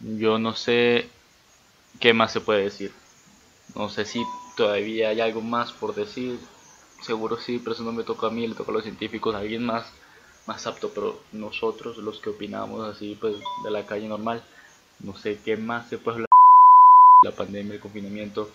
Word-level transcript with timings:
Yo 0.00 0.38
no 0.38 0.54
sé 0.54 1.08
qué 2.00 2.12
más 2.12 2.32
se 2.32 2.40
puede 2.40 2.64
decir. 2.64 2.92
No 3.74 3.88
sé 3.88 4.04
si 4.04 4.24
todavía 4.56 5.08
hay 5.10 5.20
algo 5.20 5.40
más 5.40 5.72
por 5.72 5.94
decir. 5.94 6.38
Seguro 7.02 7.38
sí, 7.38 7.58
pero 7.58 7.72
eso 7.72 7.82
no 7.82 7.92
me 7.92 8.04
toca 8.04 8.28
a 8.28 8.30
mí, 8.30 8.46
le 8.46 8.54
toca 8.54 8.70
a 8.70 8.74
los 8.74 8.82
científicos, 8.82 9.34
a 9.34 9.38
alguien 9.38 9.64
más, 9.64 9.92
más 10.46 10.66
apto. 10.66 10.90
Pero 10.94 11.20
nosotros, 11.32 11.98
los 11.98 12.20
que 12.20 12.30
opinamos 12.30 12.86
así, 12.88 13.16
pues 13.20 13.36
de 13.64 13.70
la 13.70 13.86
calle 13.86 14.08
normal, 14.08 14.42
no 15.00 15.16
sé 15.16 15.38
qué 15.44 15.56
más 15.56 15.88
se 15.88 15.98
puede 15.98 16.16
hablar. 16.16 16.28
La 17.24 17.32
pandemia, 17.32 17.74
el 17.74 17.80
confinamiento. 17.80 18.50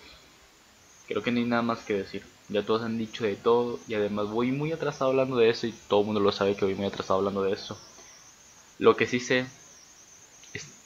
Creo 1.06 1.22
que 1.22 1.30
no 1.30 1.38
hay 1.38 1.44
nada 1.44 1.62
más 1.62 1.80
que 1.80 1.94
decir. 1.94 2.24
Ya 2.48 2.64
todos 2.64 2.82
han 2.82 2.98
dicho 2.98 3.24
de 3.24 3.36
todo 3.36 3.78
y 3.88 3.94
además 3.94 4.28
voy 4.28 4.52
muy 4.52 4.72
atrasado 4.72 5.10
hablando 5.10 5.36
de 5.36 5.50
eso 5.50 5.66
y 5.66 5.72
todo 5.88 6.00
el 6.00 6.06
mundo 6.06 6.20
lo 6.20 6.32
sabe 6.32 6.56
que 6.56 6.64
voy 6.64 6.74
muy 6.74 6.86
atrasado 6.86 7.18
hablando 7.18 7.42
de 7.42 7.52
eso. 7.52 7.78
Lo 8.78 8.96
que 8.96 9.06
sí 9.06 9.20
sé 9.20 9.46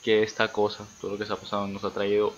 que 0.07 0.23
esta 0.23 0.53
cosa, 0.53 0.87
todo 1.01 1.11
lo 1.11 1.17
que 1.17 1.25
se 1.25 1.33
ha 1.33 1.35
pasado, 1.35 1.67
nos 1.67 1.83
ha 1.83 1.89
traído 1.89 2.33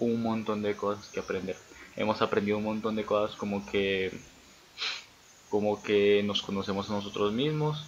un 0.00 0.22
montón 0.22 0.62
de 0.62 0.74
cosas 0.74 1.06
que 1.08 1.20
aprender. 1.20 1.54
Hemos 1.96 2.22
aprendido 2.22 2.56
un 2.56 2.64
montón 2.64 2.96
de 2.96 3.04
cosas 3.04 3.36
como 3.36 3.66
que 3.66 4.10
como 5.50 5.82
que 5.82 6.22
nos 6.24 6.40
conocemos 6.40 6.88
a 6.88 6.94
nosotros 6.94 7.34
mismos, 7.34 7.84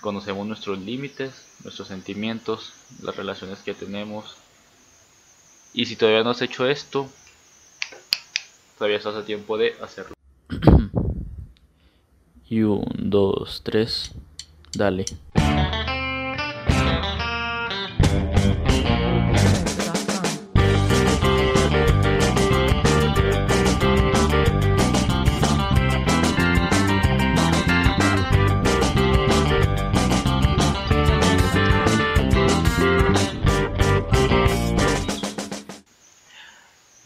conocemos 0.00 0.46
nuestros 0.46 0.78
límites, 0.78 1.34
nuestros 1.62 1.88
sentimientos, 1.88 2.72
las 3.02 3.14
relaciones 3.14 3.58
que 3.58 3.74
tenemos. 3.74 4.38
Y 5.74 5.84
si 5.84 5.96
todavía 5.96 6.24
no 6.24 6.30
has 6.30 6.40
hecho 6.40 6.66
esto, 6.66 7.10
todavía 8.78 8.96
estás 8.96 9.16
a 9.16 9.26
tiempo 9.26 9.58
de 9.58 9.76
hacerlo. 9.82 10.14
y 12.48 12.62
un, 12.62 12.86
dos, 12.96 13.60
tres, 13.62 14.12
dale. 14.72 15.04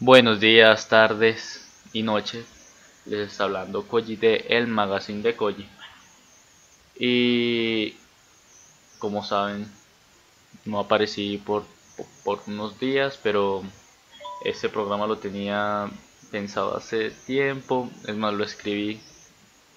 Buenos 0.05 0.39
días, 0.39 0.87
tardes 0.87 1.65
y 1.91 2.03
noches. 2.03 2.45
Les 3.07 3.27
está 3.27 3.45
hablando 3.45 3.87
Koji 3.87 4.17
de 4.17 4.35
El 4.49 4.67
Magazine 4.67 5.23
de 5.23 5.35
Koji. 5.35 5.67
Y 6.99 7.95
como 8.99 9.23
saben, 9.23 9.67
no 10.63 10.79
aparecí 10.79 11.39
por, 11.39 11.63
por 12.23 12.39
unos 12.45 12.79
días, 12.79 13.19
pero 13.23 13.63
este 14.43 14.69
programa 14.69 15.07
lo 15.07 15.17
tenía 15.17 15.89
pensado 16.29 16.77
hace 16.77 17.09
tiempo. 17.09 17.89
Es 18.05 18.15
más, 18.15 18.31
lo 18.35 18.43
escribí. 18.43 19.01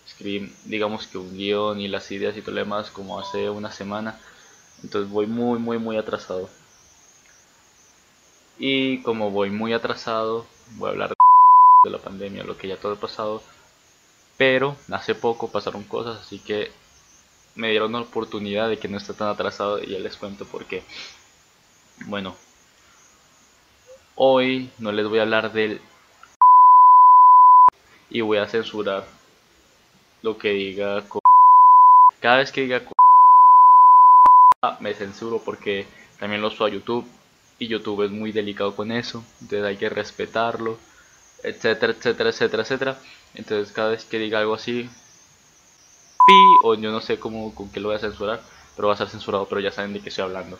Escribí, 0.06 0.52
digamos 0.66 1.06
que 1.06 1.16
un 1.16 1.34
guion 1.38 1.80
y 1.80 1.88
las 1.88 2.10
ideas 2.10 2.36
y 2.36 2.42
todo 2.42 2.54
lo 2.54 2.60
demás 2.60 2.90
como 2.90 3.18
hace 3.18 3.48
una 3.48 3.72
semana. 3.72 4.20
Entonces 4.82 5.10
voy 5.10 5.26
muy, 5.26 5.58
muy, 5.58 5.78
muy 5.78 5.96
atrasado. 5.96 6.50
Y 8.58 9.02
como 9.02 9.30
voy 9.30 9.50
muy 9.50 9.72
atrasado, 9.72 10.44
voy 10.76 10.88
a 10.88 10.92
hablar 10.92 11.14
de 11.84 11.90
la 11.90 11.98
pandemia, 11.98 12.42
lo 12.42 12.56
que 12.56 12.68
ya 12.68 12.76
todo 12.76 12.94
ha 12.94 13.00
pasado. 13.00 13.42
Pero 14.36 14.76
hace 14.90 15.14
poco 15.14 15.50
pasaron 15.50 15.84
cosas, 15.84 16.20
así 16.20 16.40
que 16.40 16.70
me 17.54 17.70
dieron 17.70 17.92
la 17.92 18.00
oportunidad 18.00 18.68
de 18.68 18.78
que 18.78 18.88
no 18.88 18.96
esté 18.96 19.14
tan 19.14 19.28
atrasado 19.28 19.82
y 19.82 19.90
ya 19.90 19.98
les 19.98 20.16
cuento 20.16 20.44
por 20.44 20.64
qué. 20.64 20.82
Bueno, 22.06 22.34
hoy 24.14 24.70
no 24.78 24.92
les 24.92 25.06
voy 25.08 25.18
a 25.18 25.22
hablar 25.22 25.52
del 25.52 25.80
y 28.10 28.20
voy 28.20 28.38
a 28.38 28.46
censurar 28.46 29.04
lo 30.22 30.38
que 30.38 30.50
diga 30.50 31.04
cada 32.20 32.38
vez 32.38 32.50
que 32.52 32.62
diga 32.62 32.82
me 34.80 34.94
censuro 34.94 35.40
porque 35.44 35.86
también 36.18 36.42
lo 36.42 36.50
subo 36.50 36.66
a 36.66 36.70
YouTube 36.70 37.06
y 37.58 37.66
YouTube 37.66 38.04
es 38.04 38.10
muy 38.10 38.32
delicado 38.32 38.74
con 38.76 38.92
eso, 38.92 39.24
entonces 39.40 39.64
hay 39.64 39.76
que 39.76 39.88
respetarlo, 39.88 40.78
etcétera, 41.42 41.92
etcétera, 41.92 42.30
etcétera, 42.30 42.62
etcétera. 42.62 42.98
Entonces 43.34 43.72
cada 43.72 43.90
vez 43.90 44.04
que 44.04 44.18
diga 44.18 44.38
algo 44.38 44.54
así, 44.54 44.88
pi, 46.26 46.34
o 46.62 46.74
yo 46.74 46.90
no 46.92 47.00
sé 47.00 47.18
cómo, 47.18 47.54
con 47.54 47.70
qué 47.70 47.80
lo 47.80 47.88
voy 47.88 47.96
a 47.96 48.00
censurar, 48.00 48.40
pero 48.76 48.88
va 48.88 48.94
a 48.94 48.96
ser 48.96 49.08
censurado, 49.08 49.46
pero 49.48 49.60
ya 49.60 49.72
saben 49.72 49.92
de 49.92 50.00
qué 50.00 50.08
estoy 50.08 50.24
hablando. 50.24 50.58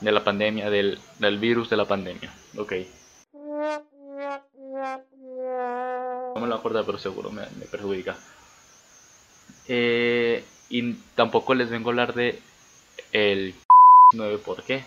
De 0.00 0.12
la 0.12 0.22
pandemia, 0.22 0.70
del, 0.70 0.98
del 1.18 1.38
virus 1.38 1.70
de 1.70 1.76
la 1.76 1.86
pandemia. 1.86 2.32
Ok. 2.56 2.72
No 6.34 6.40
me 6.40 6.46
lo 6.46 6.54
acuerdo, 6.54 6.84
pero 6.84 6.98
seguro 6.98 7.30
me, 7.30 7.42
perjudica. 7.70 8.16
Eh, 9.68 10.44
y 10.68 10.92
tampoco 11.14 11.54
les 11.54 11.70
vengo 11.70 11.88
a 11.88 11.92
hablar 11.92 12.14
de 12.14 12.40
el 13.12 13.54
9 14.14 14.38
por 14.38 14.62
qué 14.62 14.84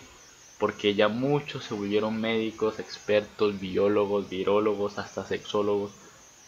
porque 0.60 0.94
ya 0.94 1.08
muchos 1.08 1.64
se 1.64 1.74
volvieron 1.74 2.20
médicos, 2.22 2.80
expertos, 2.80 3.60
biólogos, 3.60 4.30
virólogos, 4.30 5.00
hasta 5.00 5.26
sexólogos, 5.26 5.92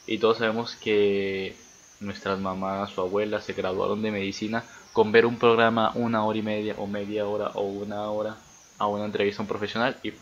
y 0.06 0.18
todos 0.18 0.40
sabemos 0.40 0.76
que 0.76 1.56
nuestras 2.02 2.40
mamás 2.40 2.98
o 2.98 3.04
abuelas 3.04 3.46
se 3.46 3.54
graduaron 3.54 4.02
de 4.02 4.12
medicina 4.12 4.64
con 4.92 5.12
ver 5.12 5.26
un 5.26 5.38
programa 5.38 5.92
una 5.96 6.26
hora 6.26 6.40
y 6.40 6.42
media 6.42 6.76
o 6.78 6.88
media 6.88 7.28
hora 7.28 7.52
o 7.54 7.62
una 7.62 8.10
hora 8.10 8.38
a 8.78 8.88
una 8.88 9.06
entrevista 9.06 9.42
a 9.42 9.44
un 9.44 9.48
profesional 9.48 9.98
y 10.04 10.14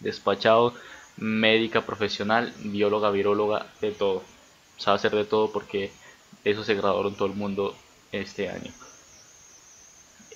despachado 0.00 0.74
médica 1.16 1.86
profesional, 1.86 2.52
bióloga, 2.58 3.10
viróloga, 3.10 3.66
de 3.80 3.92
todo. 3.92 4.22
Sabe 4.76 4.96
hacer 4.96 5.12
de 5.12 5.24
todo 5.24 5.52
porque 5.52 5.92
eso 6.42 6.64
se 6.64 6.74
graduaron 6.74 7.14
todo 7.14 7.28
el 7.28 7.34
mundo 7.34 7.74
este 8.10 8.50
año. 8.50 8.72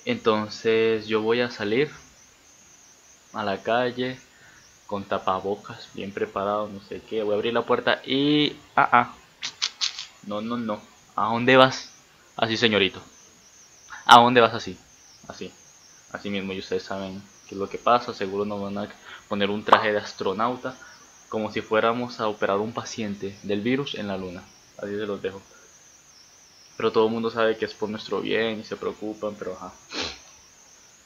Entonces 0.05 1.07
yo 1.07 1.21
voy 1.21 1.41
a 1.41 1.51
salir 1.51 1.91
a 3.33 3.43
la 3.43 3.61
calle 3.61 4.19
con 4.87 5.03
tapabocas, 5.03 5.89
bien 5.93 6.11
preparado, 6.11 6.67
no 6.67 6.79
sé 6.81 7.01
qué. 7.07 7.21
Voy 7.21 7.33
a 7.33 7.35
abrir 7.35 7.53
la 7.53 7.61
puerta 7.61 8.01
y... 8.05 8.55
Ah, 8.75 8.89
ah. 8.91 9.15
No, 10.25 10.41
no, 10.41 10.57
no. 10.57 10.81
¿A 11.15 11.25
dónde 11.25 11.57
vas? 11.57 11.91
Así, 12.35 12.57
señorito. 12.57 13.01
¿A 14.05 14.19
dónde 14.19 14.41
vas 14.41 14.53
así? 14.53 14.79
Así. 15.27 15.53
Así 16.11 16.31
mismo, 16.31 16.53
y 16.53 16.59
ustedes 16.59 16.83
saben 16.83 17.21
qué 17.47 17.53
es 17.53 17.59
lo 17.59 17.69
que 17.69 17.77
pasa. 17.77 18.13
Seguro 18.13 18.45
nos 18.45 18.61
van 18.61 18.77
a 18.79 18.89
poner 19.27 19.51
un 19.51 19.63
traje 19.63 19.91
de 19.91 19.99
astronauta. 19.99 20.75
Como 21.29 21.51
si 21.51 21.61
fuéramos 21.61 22.19
a 22.19 22.27
operar 22.27 22.57
un 22.57 22.73
paciente 22.73 23.37
del 23.43 23.61
virus 23.61 23.93
en 23.93 24.07
la 24.07 24.17
luna. 24.17 24.43
Así 24.77 24.91
se 24.91 25.05
los 25.05 25.21
dejo. 25.21 25.39
Pero 26.77 26.91
todo 26.91 27.05
el 27.05 27.11
mundo 27.11 27.29
sabe 27.29 27.57
que 27.57 27.65
es 27.65 27.73
por 27.75 27.89
nuestro 27.89 28.21
bien 28.21 28.61
y 28.61 28.63
se 28.63 28.75
preocupan, 28.75 29.35
pero 29.37 29.53
ajá. 29.53 29.71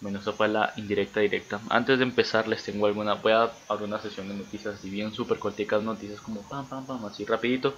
Bueno, 0.04 0.20
eso 0.20 0.34
fue 0.34 0.50
la 0.50 0.74
indirecta 0.76 1.22
directa. 1.22 1.62
Antes 1.70 1.98
de 1.98 2.04
empezar 2.04 2.48
les 2.50 2.62
tengo 2.64 2.86
alguna, 2.88 3.14
voy 3.14 3.32
a 3.32 3.50
abrir 3.70 3.88
una 3.88 4.02
sesión 4.02 4.28
de 4.28 4.36
noticias, 4.36 4.84
y 4.84 4.90
bien 4.90 5.14
súper 5.14 5.40
corticas 5.40 5.82
noticias 5.82 6.20
como 6.20 6.42
pam 6.42 6.68
pam 6.68 6.86
pam, 6.86 7.06
así 7.06 7.26
rapidito. 7.26 7.74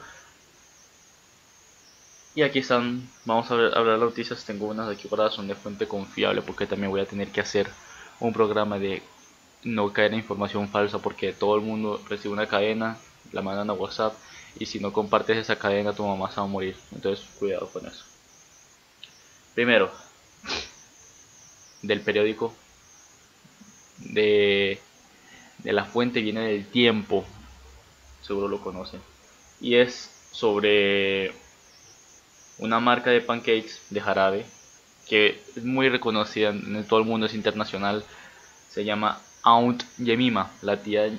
Y 2.35 2.41
aquí 2.43 2.59
están, 2.59 3.09
vamos 3.25 3.49
a 3.49 3.53
hablar 3.53 3.85
las 3.87 3.99
noticias, 3.99 4.43
tengo 4.45 4.67
unas 4.67 4.89
aquí 4.89 5.07
para 5.07 5.29
son 5.31 5.47
de 5.47 5.55
fuente 5.55 5.87
confiable 5.87 6.41
porque 6.41 6.67
también 6.67 6.91
voy 6.91 7.01
a 7.01 7.07
tener 7.07 7.31
que 7.31 7.41
hacer 7.41 7.69
un 8.19 8.33
programa 8.33 8.77
de 8.77 9.01
no 9.63 9.93
caer 9.93 10.13
en 10.13 10.19
información 10.19 10.67
falsa 10.69 10.99
porque 10.99 11.33
todo 11.33 11.55
el 11.55 11.61
mundo 11.61 12.01
recibe 12.09 12.33
una 12.33 12.47
cadena, 12.47 12.97
la 13.31 13.41
mandan 13.41 13.69
a 13.69 13.73
WhatsApp 13.73 14.13
y 14.59 14.65
si 14.65 14.79
no 14.79 14.91
compartes 14.93 15.37
esa 15.37 15.57
cadena 15.57 15.93
tu 15.95 16.05
mamá 16.05 16.29
se 16.31 16.37
va 16.37 16.43
a 16.43 16.49
morir. 16.49 16.75
Entonces 16.91 17.25
cuidado 17.39 17.69
con 17.71 17.85
eso. 17.87 18.03
Primero, 19.53 19.91
del 21.87 22.01
periódico 22.01 22.53
de, 23.97 24.79
de 25.59 25.73
la 25.73 25.85
fuente 25.85 26.21
viene 26.21 26.41
del 26.41 26.65
tiempo, 26.65 27.25
seguro 28.21 28.47
lo 28.47 28.61
conocen, 28.61 29.01
y 29.61 29.75
es 29.75 30.11
sobre 30.31 31.33
una 32.57 32.79
marca 32.79 33.09
de 33.09 33.21
pancakes 33.21 33.79
de 33.89 34.01
jarabe 34.01 34.45
que 35.07 35.41
es 35.55 35.63
muy 35.63 35.89
reconocida 35.89 36.49
en 36.49 36.85
todo 36.87 36.99
el 36.99 37.05
mundo, 37.05 37.27
es 37.27 37.33
internacional, 37.33 38.03
se 38.69 38.83
llama 38.83 39.21
Aunt 39.43 39.83
Yemima, 39.97 40.51
la 40.61 40.81
tía 40.81 41.09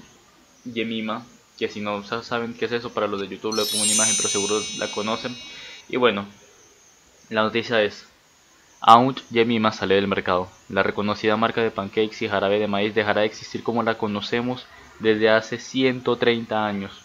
Yemima, 0.64 1.24
que 1.58 1.68
si 1.68 1.80
no 1.80 2.02
saben 2.04 2.54
qué 2.54 2.66
es 2.66 2.72
eso, 2.72 2.92
para 2.92 3.06
los 3.06 3.20
de 3.20 3.28
YouTube 3.28 3.54
le 3.54 3.64
pongo 3.64 3.84
una 3.84 3.92
imagen, 3.92 4.14
pero 4.16 4.28
seguro 4.28 4.60
la 4.78 4.90
conocen. 4.90 5.36
Y 5.88 5.96
bueno, 5.96 6.26
la 7.30 7.42
noticia 7.42 7.82
es, 7.82 8.06
Aunt 8.88 9.18
Yemima 9.30 9.72
sale 9.72 9.96
del 9.96 10.06
mercado. 10.06 10.48
La 10.68 10.84
reconocida 10.84 11.36
marca 11.36 11.60
de 11.60 11.72
pancakes 11.72 12.24
y 12.24 12.28
jarabe 12.28 12.60
de 12.60 12.68
maíz 12.68 12.94
dejará 12.94 13.22
de 13.22 13.26
existir 13.26 13.64
como 13.64 13.82
la 13.82 13.98
conocemos 13.98 14.64
desde 15.00 15.28
hace 15.28 15.58
130 15.58 16.64
años. 16.64 17.02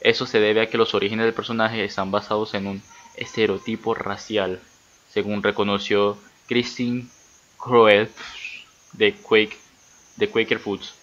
Eso 0.00 0.26
se 0.26 0.40
debe 0.40 0.60
a 0.60 0.66
que 0.66 0.76
los 0.76 0.92
orígenes 0.94 1.24
del 1.24 1.32
personaje 1.32 1.82
están 1.82 2.10
basados 2.10 2.52
en 2.52 2.66
un 2.66 2.82
estereotipo 3.16 3.94
racial, 3.94 4.60
según 5.08 5.42
reconoció 5.42 6.18
Christine 6.48 7.06
Quake, 7.56 8.12
de 10.16 10.28
Quaker 10.28 10.58
Foods. 10.58 10.94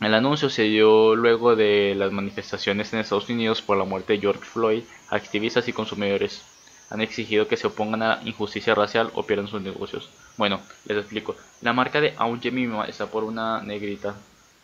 El 0.00 0.12
anuncio 0.12 0.50
se 0.50 0.64
dio 0.64 1.14
luego 1.14 1.54
de 1.54 1.94
las 1.96 2.10
manifestaciones 2.10 2.92
en 2.92 2.98
Estados 2.98 3.28
Unidos 3.28 3.62
por 3.62 3.78
la 3.78 3.84
muerte 3.84 4.14
de 4.14 4.18
George 4.18 4.42
Floyd. 4.44 4.82
Activistas 5.08 5.68
y 5.68 5.72
consumidores 5.72 6.42
han 6.90 7.00
exigido 7.00 7.48
que 7.48 7.56
se 7.56 7.66
opongan 7.66 8.02
a 8.02 8.16
la 8.16 8.22
injusticia 8.24 8.74
racial 8.74 9.10
o 9.14 9.24
pierdan 9.24 9.48
sus 9.48 9.60
negocios. 9.60 10.08
Bueno, 10.36 10.60
les 10.86 10.98
explico. 10.98 11.36
La 11.60 11.72
marca 11.72 12.00
de 12.00 12.14
Aunt 12.16 12.42
Jemima 12.42 12.86
está 12.86 13.06
por 13.06 13.24
una 13.24 13.60
negrita, 13.60 14.14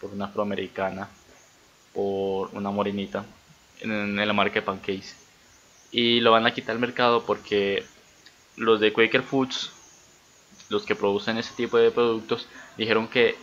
por 0.00 0.10
una 0.10 0.26
afroamericana, 0.26 1.08
por 1.92 2.50
una 2.52 2.70
morenita 2.70 3.24
en, 3.80 4.16
la 4.16 4.32
marca 4.32 4.54
de 4.54 4.62
pancakes. 4.62 5.16
Y 5.92 6.20
lo 6.20 6.32
van 6.32 6.46
a 6.46 6.54
quitar 6.54 6.74
al 6.74 6.80
mercado 6.80 7.24
porque 7.24 7.84
los 8.56 8.80
de 8.80 8.92
Quaker 8.92 9.22
Foods, 9.22 9.70
los 10.70 10.84
que 10.84 10.94
producen 10.94 11.38
ese 11.38 11.54
tipo 11.54 11.76
de 11.76 11.90
productos, 11.90 12.48
dijeron 12.76 13.06
que 13.06 13.36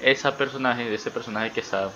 ese 0.00 0.30
personaje, 0.32 0.92
ese 0.92 1.10
personaje 1.10 1.52
que 1.52 1.60
está 1.60 1.90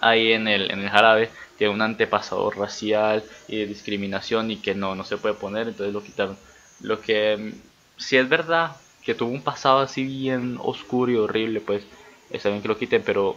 ahí 0.00 0.32
en 0.32 0.48
el, 0.48 0.70
en 0.70 0.80
el 0.80 0.90
jarabe, 0.90 1.30
tiene 1.58 1.72
un 1.72 1.82
antepasado 1.82 2.50
racial 2.50 3.22
y 3.48 3.58
de 3.58 3.66
discriminación 3.66 4.50
y 4.50 4.56
que 4.56 4.74
no, 4.74 4.94
no 4.94 5.04
se 5.04 5.16
puede 5.16 5.34
poner, 5.34 5.68
entonces 5.68 5.92
lo 5.92 6.02
quitaron. 6.02 6.36
Lo 6.80 7.00
que 7.00 7.36
mm, 7.36 7.52
si 7.98 8.16
es 8.16 8.28
verdad 8.28 8.76
que 9.04 9.14
tuvo 9.14 9.30
un 9.30 9.42
pasado 9.42 9.80
así 9.80 10.04
bien 10.04 10.58
oscuro 10.60 11.12
y 11.12 11.16
horrible, 11.16 11.60
pues 11.60 11.84
está 12.30 12.48
bien 12.48 12.62
que 12.62 12.68
lo 12.68 12.78
quiten, 12.78 13.02
pero 13.04 13.36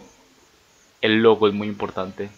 el 1.00 1.22
logo 1.22 1.48
es 1.48 1.54
muy 1.54 1.68
importante 1.68 2.30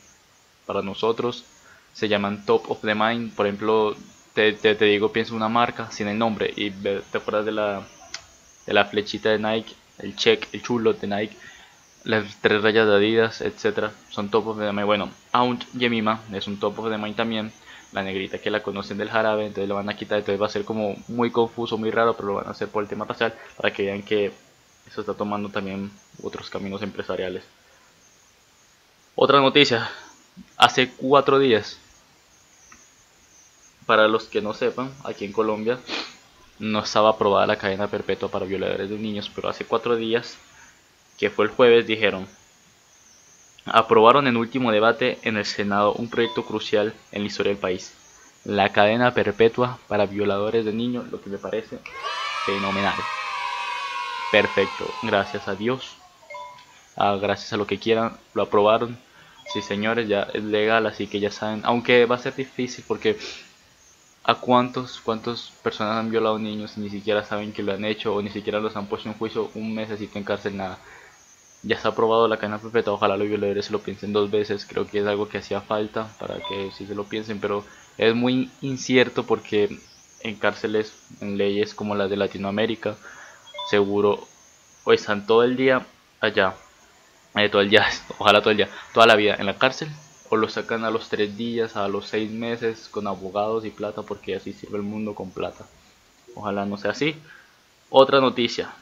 para 0.66 0.82
nosotros. 0.82 1.44
Se 1.92 2.08
llaman 2.08 2.44
Top 2.44 2.70
of 2.70 2.80
the 2.82 2.94
Mind. 2.94 3.34
Por 3.34 3.46
ejemplo, 3.46 3.96
te, 4.34 4.52
te, 4.52 4.84
digo, 4.84 5.12
piensa 5.12 5.34
una 5.34 5.48
marca 5.48 5.90
sin 5.90 6.08
el 6.08 6.18
nombre 6.18 6.52
y 6.54 6.70
te 6.70 7.02
acuerdas 7.12 7.44
de 7.46 7.52
la, 7.52 7.86
de 8.66 8.72
la 8.72 8.84
flechita 8.84 9.30
de 9.30 9.38
Nike, 9.38 9.74
el 9.98 10.14
check, 10.16 10.48
el 10.52 10.62
chulo 10.62 10.92
de 10.92 11.06
Nike, 11.06 11.36
las 12.04 12.36
tres 12.40 12.62
rayas 12.62 12.86
de 12.86 12.94
Adidas, 12.94 13.40
etcétera, 13.40 13.92
son 14.10 14.30
Top 14.30 14.46
of 14.46 14.58
the 14.58 14.72
Mind. 14.72 14.86
Bueno, 14.86 15.10
Aunt 15.32 15.64
Yemima 15.74 16.20
es 16.32 16.46
un 16.46 16.58
Top 16.58 16.78
of 16.78 16.90
the 16.90 16.98
Mind 16.98 17.16
también. 17.16 17.52
La 17.92 18.02
negrita 18.02 18.38
que 18.38 18.50
la 18.50 18.62
conocen 18.62 18.98
del 18.98 19.08
jarabe, 19.08 19.46
entonces 19.46 19.66
lo 19.66 19.76
van 19.76 19.88
a 19.88 19.96
quitar, 19.96 20.18
entonces 20.18 20.40
va 20.40 20.46
a 20.46 20.50
ser 20.50 20.66
como 20.66 20.94
muy 21.08 21.30
confuso, 21.30 21.78
muy 21.78 21.90
raro, 21.90 22.14
pero 22.14 22.28
lo 22.28 22.34
van 22.34 22.46
a 22.46 22.50
hacer 22.50 22.68
por 22.68 22.82
el 22.82 22.88
tema 22.88 23.06
racial 23.06 23.34
para 23.56 23.72
que 23.72 23.84
vean 23.84 24.02
que 24.02 24.30
eso 24.86 25.00
está 25.00 25.14
tomando 25.14 25.48
también 25.48 25.90
otros 26.22 26.50
caminos 26.50 26.82
empresariales. 26.82 27.44
Otra 29.14 29.40
noticia, 29.40 29.90
hace 30.58 30.90
cuatro 30.90 31.38
días, 31.38 31.78
para 33.86 34.06
los 34.06 34.24
que 34.24 34.42
no 34.42 34.52
sepan, 34.52 34.92
aquí 35.02 35.24
en 35.24 35.32
Colombia 35.32 35.78
no 36.58 36.80
estaba 36.80 37.10
aprobada 37.10 37.46
la 37.46 37.56
cadena 37.56 37.86
perpetua 37.86 38.28
para 38.28 38.44
violadores 38.44 38.90
de 38.90 38.98
niños, 38.98 39.30
pero 39.34 39.48
hace 39.48 39.64
cuatro 39.64 39.96
días, 39.96 40.36
que 41.18 41.30
fue 41.30 41.46
el 41.46 41.50
jueves, 41.50 41.86
dijeron, 41.86 42.26
aprobaron 43.66 44.26
en 44.26 44.36
último 44.36 44.72
debate 44.72 45.18
en 45.22 45.36
el 45.36 45.44
Senado 45.44 45.92
un 45.92 46.08
proyecto 46.08 46.44
crucial 46.44 46.94
en 47.12 47.22
la 47.22 47.26
historia 47.26 47.52
del 47.52 47.60
país, 47.60 47.92
la 48.44 48.72
cadena 48.72 49.12
perpetua 49.12 49.78
para 49.88 50.06
violadores 50.06 50.64
de 50.64 50.72
niños, 50.72 51.10
lo 51.10 51.20
que 51.20 51.30
me 51.30 51.38
parece 51.38 51.78
fenomenal. 52.46 52.94
Perfecto, 54.32 54.86
gracias 55.02 55.48
a 55.48 55.54
Dios, 55.54 55.96
ah, 56.96 57.18
gracias 57.20 57.52
a 57.52 57.56
lo 57.56 57.66
que 57.66 57.78
quieran, 57.78 58.16
lo 58.34 58.42
aprobaron 58.42 58.96
Sí, 59.52 59.62
señores, 59.62 60.06
ya 60.08 60.28
es 60.34 60.44
legal, 60.44 60.86
así 60.86 61.06
que 61.06 61.20
ya 61.20 61.30
saben. 61.30 61.62
Aunque 61.64 62.04
va 62.04 62.16
a 62.16 62.18
ser 62.18 62.34
difícil 62.34 62.84
porque 62.86 63.16
a 64.24 64.34
cuántos, 64.34 65.00
cuántas 65.00 65.52
personas 65.62 65.96
han 65.96 66.10
violado 66.10 66.38
niños 66.38 66.76
y 66.76 66.80
ni 66.80 66.90
siquiera 66.90 67.24
saben 67.24 67.52
que 67.52 67.62
lo 67.62 67.72
han 67.72 67.84
hecho 67.84 68.14
o 68.14 68.20
ni 68.20 68.28
siquiera 68.28 68.60
los 68.60 68.76
han 68.76 68.86
puesto 68.86 69.08
en 69.08 69.14
juicio 69.14 69.50
un 69.54 69.74
mes 69.74 69.90
así 69.90 70.08
en 70.14 70.24
cárcel, 70.24 70.56
nada. 70.56 70.78
Ya 71.62 71.76
está 71.76 71.90
aprobado 71.90 72.28
la 72.28 72.38
cadena 72.38 72.58
perpetua, 72.58 72.92
ojalá 72.92 73.16
los 73.16 73.28
violadores 73.28 73.66
se 73.66 73.72
lo 73.72 73.80
piensen 73.80 74.12
dos 74.12 74.30
veces, 74.30 74.64
creo 74.64 74.86
que 74.86 75.00
es 75.00 75.06
algo 75.06 75.28
que 75.28 75.38
hacía 75.38 75.60
falta 75.60 76.08
para 76.18 76.36
que 76.36 76.70
sí 76.76 76.86
se 76.86 76.94
lo 76.94 77.04
piensen, 77.04 77.40
pero 77.40 77.64
es 77.98 78.14
muy 78.14 78.50
incierto 78.60 79.24
porque 79.26 79.78
en 80.20 80.36
cárceles, 80.36 80.94
en 81.20 81.36
leyes 81.36 81.74
como 81.74 81.94
las 81.94 82.10
de 82.10 82.16
Latinoamérica, 82.16 82.96
seguro 83.70 84.26
o 84.84 84.92
están 84.92 85.26
todo 85.26 85.42
el 85.42 85.56
día 85.56 85.84
allá 86.20 86.54
eh, 87.34 87.48
todo 87.48 87.62
el 87.62 87.70
día, 87.70 87.86
ojalá 88.18 88.40
todo 88.40 88.50
el 88.50 88.56
día, 88.56 88.68
toda 88.92 89.06
la 89.06 89.16
vida 89.16 89.36
en 89.38 89.46
la 89.46 89.58
cárcel, 89.58 89.88
o 90.30 90.36
lo 90.36 90.48
sacan 90.48 90.84
a 90.84 90.90
los 90.90 91.08
tres 91.08 91.36
días, 91.36 91.76
a 91.76 91.88
los 91.88 92.06
seis 92.06 92.30
meses, 92.30 92.88
con 92.90 93.06
abogados 93.06 93.64
y 93.64 93.70
plata, 93.70 94.02
porque 94.02 94.34
así 94.34 94.52
sirve 94.52 94.76
el 94.76 94.82
mundo 94.82 95.14
con 95.14 95.30
plata. 95.30 95.66
Ojalá 96.34 96.66
no 96.66 96.76
sea 96.76 96.90
así. 96.92 97.14
Otra 97.90 98.20
noticia 98.20 98.72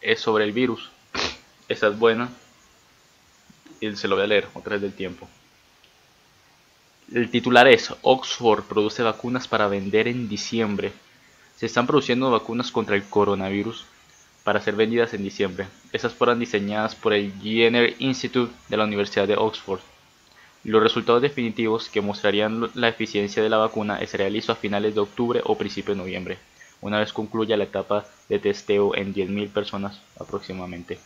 es 0.00 0.20
sobre 0.20 0.44
el 0.44 0.52
virus. 0.52 0.90
Esa 1.68 1.88
es 1.88 1.98
buena. 1.98 2.30
Y 3.80 3.94
se 3.94 4.08
lo 4.08 4.16
voy 4.16 4.24
a 4.24 4.28
leer 4.28 4.48
otra 4.54 4.72
vez 4.72 4.82
del 4.82 4.94
tiempo. 4.94 5.28
El 7.12 7.30
titular 7.30 7.68
es, 7.68 7.94
Oxford 8.02 8.64
produce 8.64 9.02
vacunas 9.02 9.48
para 9.48 9.68
vender 9.68 10.08
en 10.08 10.28
diciembre. 10.28 10.92
Se 11.56 11.66
están 11.66 11.86
produciendo 11.86 12.30
vacunas 12.30 12.70
contra 12.70 12.96
el 12.96 13.04
coronavirus 13.04 13.86
para 14.44 14.60
ser 14.60 14.76
vendidas 14.76 15.14
en 15.14 15.22
diciembre. 15.22 15.66
Estas 15.92 16.12
fueron 16.12 16.38
diseñadas 16.38 16.94
por 16.94 17.12
el 17.12 17.32
Jenner 17.40 17.94
Institute 17.98 18.52
de 18.68 18.76
la 18.76 18.84
Universidad 18.84 19.28
de 19.28 19.36
Oxford. 19.36 19.80
Los 20.64 20.82
resultados 20.82 21.22
definitivos 21.22 21.88
que 21.88 22.00
mostrarían 22.00 22.70
la 22.74 22.88
eficiencia 22.88 23.42
de 23.42 23.48
la 23.48 23.58
vacuna 23.58 23.98
estarían 24.00 24.32
listos 24.32 24.56
a 24.56 24.60
finales 24.60 24.94
de 24.94 25.00
octubre 25.00 25.40
o 25.44 25.56
principio 25.56 25.94
de 25.94 26.00
noviembre, 26.00 26.38
una 26.80 26.98
vez 26.98 27.12
concluya 27.12 27.56
la 27.56 27.64
etapa 27.64 28.04
de 28.28 28.38
testeo 28.38 28.94
en 28.94 29.14
10.000 29.14 29.50
personas 29.50 30.00
aproximadamente. 30.18 30.98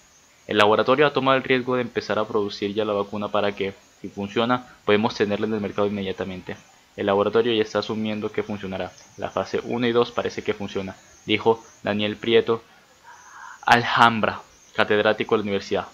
El 0.47 0.59
laboratorio 0.59 1.07
ha 1.07 1.13
tomado 1.13 1.37
el 1.37 1.45
riesgo 1.45 1.77
de 1.77 1.83
empezar 1.83 2.19
a 2.19 2.27
producir 2.27 2.75
ya 2.75 2.85
la 2.85 2.93
vacuna 2.93 3.29
para 3.29 3.53
que, 3.53 3.75
si 4.01 4.09
funciona, 4.09 4.67
podemos 4.85 5.15
tenerla 5.15 5.47
en 5.47 5.55
el 5.55 5.61
mercado 5.61 5.87
inmediatamente. 5.87 6.57
El 6.97 7.07
laboratorio 7.07 7.55
ya 7.55 7.63
está 7.63 7.79
asumiendo 7.79 8.33
que 8.33 8.43
funcionará. 8.43 8.93
La 9.17 9.31
fase 9.31 9.61
1 9.63 9.87
y 9.87 9.93
2 9.93 10.13
parece 10.13 10.43
que 10.43 10.53
funciona, 10.53 10.97
dijo 11.25 11.63
Daniel 11.83 12.17
Prieto, 12.17 12.63
Alhambra, 13.63 14.41
catedrático 14.75 15.37
de 15.37 15.39
la 15.39 15.43
universidad. 15.43 15.87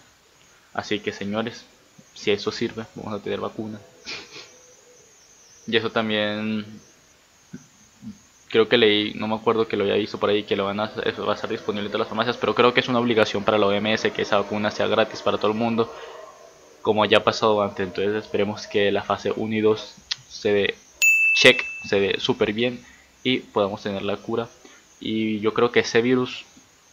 Así 0.73 1.01
que 1.01 1.13
señores, 1.13 1.67
si 2.15 2.31
eso 2.31 2.51
sirve, 2.51 2.87
vamos 2.95 3.21
a 3.21 3.23
tener 3.23 3.41
vacuna. 3.41 3.79
Y 5.71 5.77
eso 5.77 5.91
también 5.91 6.65
creo 8.49 8.69
que 8.69 8.79
leí, 8.79 9.15
no 9.15 9.29
me 9.29 9.35
acuerdo 9.35 9.69
que 9.69 9.77
lo 9.77 9.85
había 9.85 9.97
visto 9.97 10.19
por 10.19 10.31
ahí, 10.31 10.45
que 10.45 10.57
lo 10.57 10.65
van 10.65 10.81
a, 10.81 10.87
va 10.87 11.33
a 11.33 11.35
estar 11.35 11.51
disponible 11.51 11.87
en 11.87 11.93
todas 11.93 12.01
las 12.01 12.09
farmacias, 12.09 12.37
pero 12.37 12.55
creo 12.55 12.73
que 12.73 12.81
es 12.81 12.89
una 12.89 12.99
obligación 12.99 13.45
para 13.45 13.59
la 13.59 13.67
OMS 13.67 14.03
que 14.15 14.23
esa 14.23 14.39
vacuna 14.39 14.71
sea 14.71 14.87
gratis 14.87 15.23
para 15.23 15.39
todo 15.39 15.51
el 15.51 15.57
mundo, 15.57 15.93
como 16.83 17.05
ya 17.05 17.19
ha 17.19 17.25
pasado 17.25 17.63
antes. 17.63 17.87
Entonces 17.87 18.15
esperemos 18.15 18.67
que 18.67 18.91
la 18.91 19.03
fase 19.03 19.33
1 19.35 19.55
y 19.55 19.61
2 19.61 19.95
se 20.29 20.53
dé 20.53 20.75
check, 21.35 21.63
se 21.89 22.01
dé 22.01 22.21
súper 22.21 22.53
bien 22.53 22.85
y 23.23 23.39
podamos 23.39 23.83
tener 23.83 24.03
la 24.03 24.17
cura. 24.17 24.49
Y 25.01 25.41
yo 25.41 25.55
creo 25.55 25.71
que 25.71 25.81
ese 25.81 26.03
virus 26.03 26.45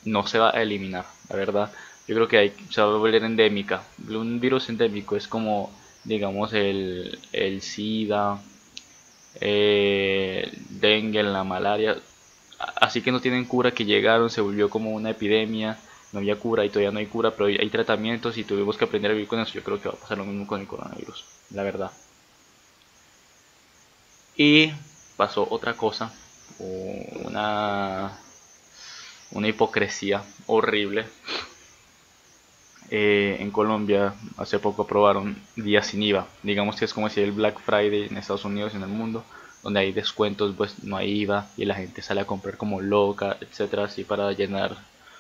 no 0.04 0.28
se 0.28 0.38
va 0.40 0.50
a 0.50 0.62
eliminar, 0.62 1.06
la 1.30 1.36
verdad. 1.36 1.72
Yo 2.08 2.16
creo 2.16 2.28
que 2.28 2.38
hay, 2.38 2.54
se 2.70 2.82
va 2.82 2.88
a 2.88 2.98
volver 2.98 3.24
endémica. 3.24 3.84
Un 4.08 4.40
virus 4.40 4.70
endémico 4.70 5.16
es 5.16 5.28
como, 5.28 5.72
digamos, 6.04 6.54
el, 6.54 7.18
el 7.32 7.62
SIDA, 7.62 8.40
el 9.40 10.52
dengue, 10.70 11.24
la 11.24 11.44
malaria. 11.44 11.98
Así 12.76 13.02
que 13.02 13.12
no 13.12 13.20
tienen 13.20 13.46
cura, 13.46 13.72
que 13.72 13.86
llegaron, 13.86 14.30
se 14.30 14.42
volvió 14.42 14.70
como 14.70 14.92
una 14.92 15.12
epidemia, 15.12 15.78
no 16.14 16.20
había 16.20 16.38
cura 16.38 16.66
y 16.66 16.70
todavía 16.70 16.92
no 16.92 17.00
hay 17.00 17.08
cura, 17.08 17.32
pero 17.32 17.46
hay 17.48 17.70
tratamientos 17.70 18.38
y 18.38 18.44
tuvimos 18.44 18.78
que 18.78 18.86
aprender 18.86 19.12
a 19.12 19.14
vivir 19.14 19.28
con 19.28 19.40
eso. 19.40 19.54
Yo 19.54 19.64
creo 19.64 19.82
que 19.82 19.90
va 19.90 19.96
a 19.96 19.98
pasar 19.98 20.18
lo 20.18 20.26
mismo 20.26 20.48
con 20.48 20.62
el 20.62 20.68
coronavirus, 20.68 21.26
la 21.52 21.64
verdad. 21.64 21.92
Y 24.38 24.72
pasó 25.18 25.48
otra 25.50 25.74
cosa, 25.76 26.14
una 26.60 28.20
una 29.32 29.48
hipocresía 29.48 30.24
horrible. 30.48 31.06
Eh, 32.92 33.38
en 33.40 33.50
Colombia 33.50 34.14
hace 34.38 34.60
poco 34.60 34.84
aprobaron 34.84 35.36
días 35.56 35.88
sin 35.88 36.04
IVA. 36.04 36.28
Digamos 36.44 36.76
que 36.76 36.86
es 36.86 36.94
como 36.94 37.10
si 37.10 37.22
el 37.22 37.32
Black 37.32 37.60
Friday 37.60 38.08
en 38.08 38.18
Estados 38.18 38.46
Unidos 38.46 38.74
y 38.74 38.78
en 38.78 38.84
el 38.84 38.90
mundo, 38.90 39.24
donde 39.64 39.80
hay 39.80 39.92
descuentos, 39.92 40.54
pues 40.56 40.84
no 40.84 40.98
hay 40.98 41.22
IVA 41.22 41.48
y 41.58 41.66
la 41.66 41.76
gente 41.76 42.02
sale 42.02 42.22
a 42.22 42.28
comprar 42.28 42.58
como 42.58 42.82
loca, 42.82 43.38
etcétera, 43.42 43.86
así 43.86 44.04
para 44.04 44.32
llenar 44.34 44.78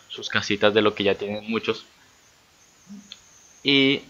sus 0.07 0.29
casitas 0.29 0.74
de 0.74 0.81
lo 0.81 0.93
que 0.93 1.03
ya 1.03 1.15
tienen 1.15 1.50
muchos. 1.50 1.86
Y 3.63 4.03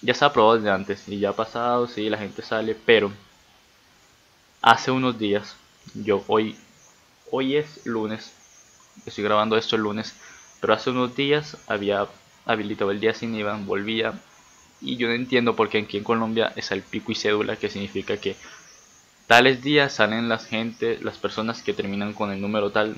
ya 0.00 0.12
está 0.12 0.26
aprobado 0.26 0.56
desde 0.56 0.70
antes 0.70 1.06
y 1.08 1.18
ya 1.18 1.30
ha 1.30 1.36
pasado, 1.36 1.86
sí, 1.86 2.08
la 2.08 2.18
gente 2.18 2.42
sale, 2.42 2.74
pero 2.74 3.12
hace 4.62 4.90
unos 4.90 5.18
días, 5.18 5.56
yo 5.94 6.24
hoy, 6.28 6.56
hoy 7.30 7.56
es 7.56 7.84
lunes, 7.84 8.32
estoy 9.04 9.24
grabando 9.24 9.58
esto 9.58 9.76
el 9.76 9.82
lunes, 9.82 10.14
pero 10.60 10.72
hace 10.72 10.90
unos 10.90 11.14
días 11.14 11.58
había 11.66 12.06
habilitado 12.44 12.90
el 12.90 13.00
día 13.00 13.14
sin 13.14 13.34
IVA, 13.34 13.58
volvía 13.64 14.14
y 14.80 14.96
yo 14.96 15.08
no 15.08 15.14
entiendo 15.14 15.54
por 15.54 15.68
qué 15.68 15.78
aquí 15.78 15.98
en 15.98 16.04
Colombia 16.04 16.52
es 16.56 16.72
el 16.72 16.82
pico 16.82 17.12
y 17.12 17.14
cédula, 17.14 17.56
que 17.56 17.70
significa 17.70 18.16
que 18.16 18.36
tales 19.26 19.62
días 19.62 19.92
salen 19.92 20.28
las 20.28 20.46
gente, 20.46 20.98
las 21.02 21.18
personas 21.18 21.62
que 21.62 21.72
terminan 21.72 22.12
con 22.12 22.32
el 22.32 22.40
número 22.40 22.70
tal, 22.70 22.96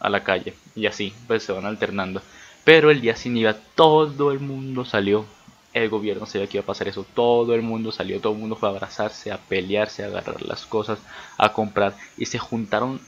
a 0.00 0.08
la 0.08 0.22
calle 0.22 0.54
y 0.74 0.86
así, 0.86 1.12
pues 1.26 1.42
se 1.42 1.52
van 1.52 1.66
alternando. 1.66 2.22
Pero 2.64 2.90
el 2.90 3.00
día 3.00 3.16
sin 3.16 3.36
IVA 3.36 3.56
todo 3.74 4.30
el 4.30 4.40
mundo 4.40 4.84
salió. 4.84 5.24
El 5.72 5.88
gobierno 5.90 6.26
sabía 6.26 6.46
que 6.46 6.56
iba 6.56 6.62
a 6.62 6.66
pasar 6.66 6.88
eso. 6.88 7.04
Todo 7.14 7.54
el 7.54 7.62
mundo 7.62 7.92
salió, 7.92 8.20
todo 8.20 8.32
el 8.32 8.38
mundo 8.38 8.56
fue 8.56 8.68
a 8.68 8.72
abrazarse, 8.72 9.32
a 9.32 9.38
pelearse, 9.38 10.02
a 10.02 10.06
agarrar 10.06 10.42
las 10.42 10.66
cosas, 10.66 10.98
a 11.36 11.52
comprar. 11.52 11.94
Y 12.16 12.26
se 12.26 12.38
juntaron, 12.38 13.00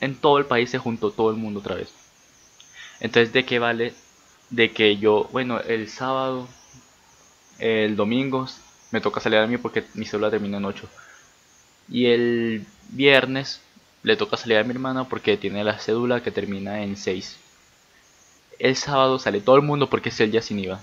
en 0.00 0.16
todo 0.16 0.38
el 0.38 0.46
país 0.46 0.70
se 0.70 0.78
juntó 0.78 1.10
todo 1.10 1.30
el 1.30 1.36
mundo 1.36 1.60
otra 1.60 1.76
vez. 1.76 1.92
Entonces, 3.00 3.32
¿de 3.32 3.44
qué 3.44 3.58
vale? 3.58 3.94
De 4.50 4.72
que 4.72 4.96
yo, 4.98 5.28
bueno, 5.32 5.60
el 5.60 5.88
sábado, 5.88 6.48
el 7.58 7.96
domingo, 7.96 8.46
me 8.90 9.00
toca 9.00 9.20
salir 9.20 9.38
a 9.38 9.46
mí 9.46 9.56
porque 9.58 9.84
mi 9.94 10.06
célula 10.06 10.30
termina 10.30 10.58
en 10.58 10.64
8. 10.64 10.88
Y 11.88 12.06
el 12.06 12.66
viernes 12.90 13.60
le 14.02 14.16
toca 14.16 14.36
salir 14.36 14.58
a 14.58 14.64
mi 14.64 14.70
hermana 14.70 15.08
porque 15.08 15.36
tiene 15.36 15.64
la 15.64 15.78
cédula 15.78 16.22
que 16.22 16.30
termina 16.30 16.82
en 16.82 16.96
6. 16.96 17.36
El 18.58 18.76
sábado 18.76 19.18
sale 19.18 19.40
todo 19.40 19.56
el 19.56 19.62
mundo 19.62 19.90
porque 19.90 20.10
es 20.10 20.20
el 20.20 20.30
día 20.30 20.42
sin 20.42 20.60
IVA. 20.60 20.80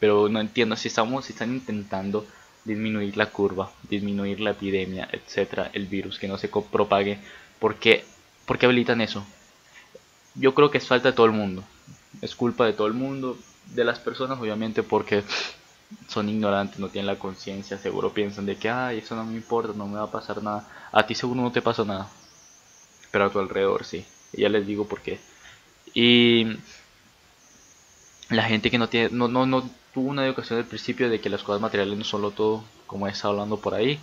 Pero 0.00 0.28
no 0.28 0.40
entiendo 0.40 0.76
si 0.76 0.88
estamos, 0.88 1.26
si 1.26 1.32
están 1.32 1.52
intentando 1.52 2.26
disminuir 2.64 3.16
la 3.16 3.26
curva, 3.26 3.70
disminuir 3.88 4.40
la 4.40 4.50
epidemia, 4.50 5.08
etcétera, 5.12 5.70
el 5.72 5.86
virus, 5.86 6.18
que 6.18 6.28
no 6.28 6.38
se 6.38 6.48
propague. 6.48 7.18
¿Por 7.58 7.76
qué, 7.76 8.04
¿Por 8.46 8.58
qué 8.58 8.66
habilitan 8.66 9.00
eso? 9.00 9.24
Yo 10.34 10.54
creo 10.54 10.70
que 10.70 10.78
es 10.78 10.86
falta 10.86 11.10
de 11.10 11.14
todo 11.14 11.26
el 11.26 11.32
mundo. 11.32 11.62
Es 12.20 12.34
culpa 12.34 12.66
de 12.66 12.72
todo 12.72 12.86
el 12.86 12.94
mundo, 12.94 13.36
de 13.74 13.84
las 13.84 13.98
personas 13.98 14.38
obviamente 14.40 14.82
porque 14.82 15.24
son 16.08 16.28
ignorantes, 16.28 16.78
no 16.78 16.88
tienen 16.88 17.06
la 17.06 17.18
conciencia, 17.18 17.78
seguro 17.78 18.12
piensan 18.12 18.46
de 18.46 18.56
que, 18.56 18.68
ay, 18.68 18.98
eso 18.98 19.14
no 19.16 19.24
me 19.24 19.34
importa, 19.34 19.72
no 19.74 19.86
me 19.86 19.96
va 19.98 20.04
a 20.04 20.10
pasar 20.10 20.42
nada. 20.42 20.68
A 20.92 21.06
ti 21.06 21.14
seguro 21.14 21.40
no 21.40 21.52
te 21.52 21.62
pasa 21.62 21.84
nada, 21.84 22.08
pero 23.10 23.26
a 23.26 23.30
tu 23.30 23.38
alrededor 23.38 23.84
sí. 23.84 24.04
Ya 24.32 24.48
les 24.48 24.66
digo 24.66 24.86
por 24.86 25.00
qué. 25.00 25.20
Y 25.94 26.56
la 28.30 28.44
gente 28.44 28.70
que 28.70 28.78
no 28.78 28.88
tiene, 28.88 29.10
no, 29.10 29.28
no, 29.28 29.46
no 29.46 29.68
tuvo 29.92 30.10
una 30.10 30.26
educación 30.26 30.58
del 30.58 30.66
principio 30.66 31.08
de 31.08 31.20
que 31.20 31.30
las 31.30 31.42
cosas 31.42 31.60
materiales 31.60 31.96
no 31.96 32.04
son 32.04 32.22
lo 32.22 32.30
todo, 32.32 32.64
como 32.86 33.06
estado 33.06 33.32
hablando 33.32 33.60
por 33.60 33.74
ahí, 33.74 33.98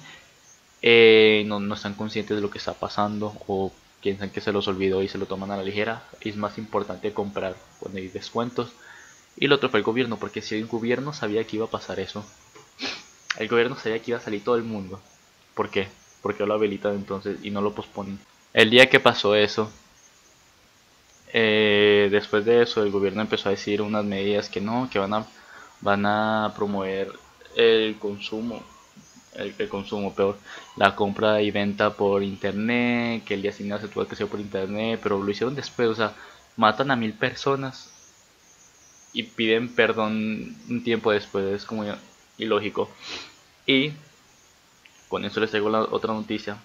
eh, 0.82 1.44
no, 1.46 1.60
no 1.60 1.76
están 1.76 1.94
conscientes 1.94 2.36
de 2.36 2.42
lo 2.42 2.50
que 2.50 2.58
está 2.58 2.74
pasando 2.74 3.36
o 3.48 3.72
piensan 4.02 4.30
que 4.32 4.42
se 4.42 4.52
los 4.52 4.68
olvidó 4.68 5.02
y 5.02 5.08
se 5.08 5.18
lo 5.18 5.26
toman 5.26 5.52
a 5.52 5.58
la 5.58 5.64
ligera. 5.64 6.04
Es 6.22 6.36
más 6.36 6.58
importante 6.58 7.14
comprar 7.14 7.56
cuando 7.80 8.00
hay 8.00 8.08
descuentos 8.08 8.72
y 9.38 9.48
lo 9.48 9.56
otro 9.56 9.70
fue 9.70 9.80
el 9.80 9.86
gobierno, 9.86 10.18
porque 10.18 10.42
si 10.42 10.56
el 10.56 10.68
gobierno 10.68 11.14
sabía 11.14 11.44
que 11.46 11.56
iba 11.56 11.66
a 11.66 11.70
pasar 11.70 12.00
eso, 12.00 12.26
el 13.38 13.48
gobierno 13.48 13.76
sabía 13.78 14.00
que 14.00 14.12
iba 14.12 14.20
a 14.20 14.24
salir 14.24 14.44
todo 14.44 14.56
el 14.56 14.64
mundo. 14.64 15.00
¿Por 15.56 15.70
qué? 15.70 15.88
Porque 16.22 16.46
lo 16.46 16.54
habilitan 16.54 16.96
entonces 16.96 17.40
y 17.44 17.50
no 17.50 17.62
lo 17.62 17.74
posponen. 17.74 18.20
El 18.54 18.70
día 18.70 18.90
que 18.90 19.00
pasó 19.00 19.36
eso, 19.36 19.72
eh, 21.34 22.10
después 22.12 22.44
de 22.46 22.62
eso 22.62 22.84
el 22.84 22.92
gobierno 22.92 23.22
empezó 23.22 23.50
a 23.50 23.54
decir 23.54 23.82
unas 23.82 24.04
medidas 24.04 24.50
que 24.50 24.60
no, 24.60 24.90
que 24.92 25.00
van 25.00 25.14
a, 25.14 25.26
van 25.80 26.06
a 26.06 26.54
promover 26.56 27.12
el 27.56 27.98
consumo, 28.00 28.64
el, 29.36 29.70
consumo 29.70 30.14
peor, 30.14 30.38
la 30.76 30.96
compra 30.96 31.42
y 31.42 31.52
venta 31.52 31.94
por 31.96 32.24
internet, 32.24 33.24
que 33.26 33.36
el 33.36 33.42
día 33.42 33.52
siguiente 33.52 33.88
se 33.88 33.94
tuvo 33.94 34.06
que 34.06 34.16
hacer 34.16 34.28
por 34.28 34.40
internet, 34.40 35.00
pero 35.02 35.22
lo 35.22 35.32
hicieron 35.32 35.56
después, 35.56 35.90
o 35.90 35.96
sea, 35.96 36.14
matan 36.58 36.92
a 36.92 36.96
mil 36.96 37.14
personas 37.14 37.92
y 39.14 39.24
piden 39.24 39.74
perdón 39.74 40.56
un 40.70 40.84
tiempo 40.84 41.12
después, 41.12 41.46
es 41.46 41.66
como 41.66 41.86
ilógico. 42.38 42.90
Y 43.66 43.94
con 45.08 45.26
eso 45.26 45.40
les 45.40 45.50
traigo 45.52 45.70
la 45.70 45.82
otra 45.82 46.14
noticia, 46.14 46.58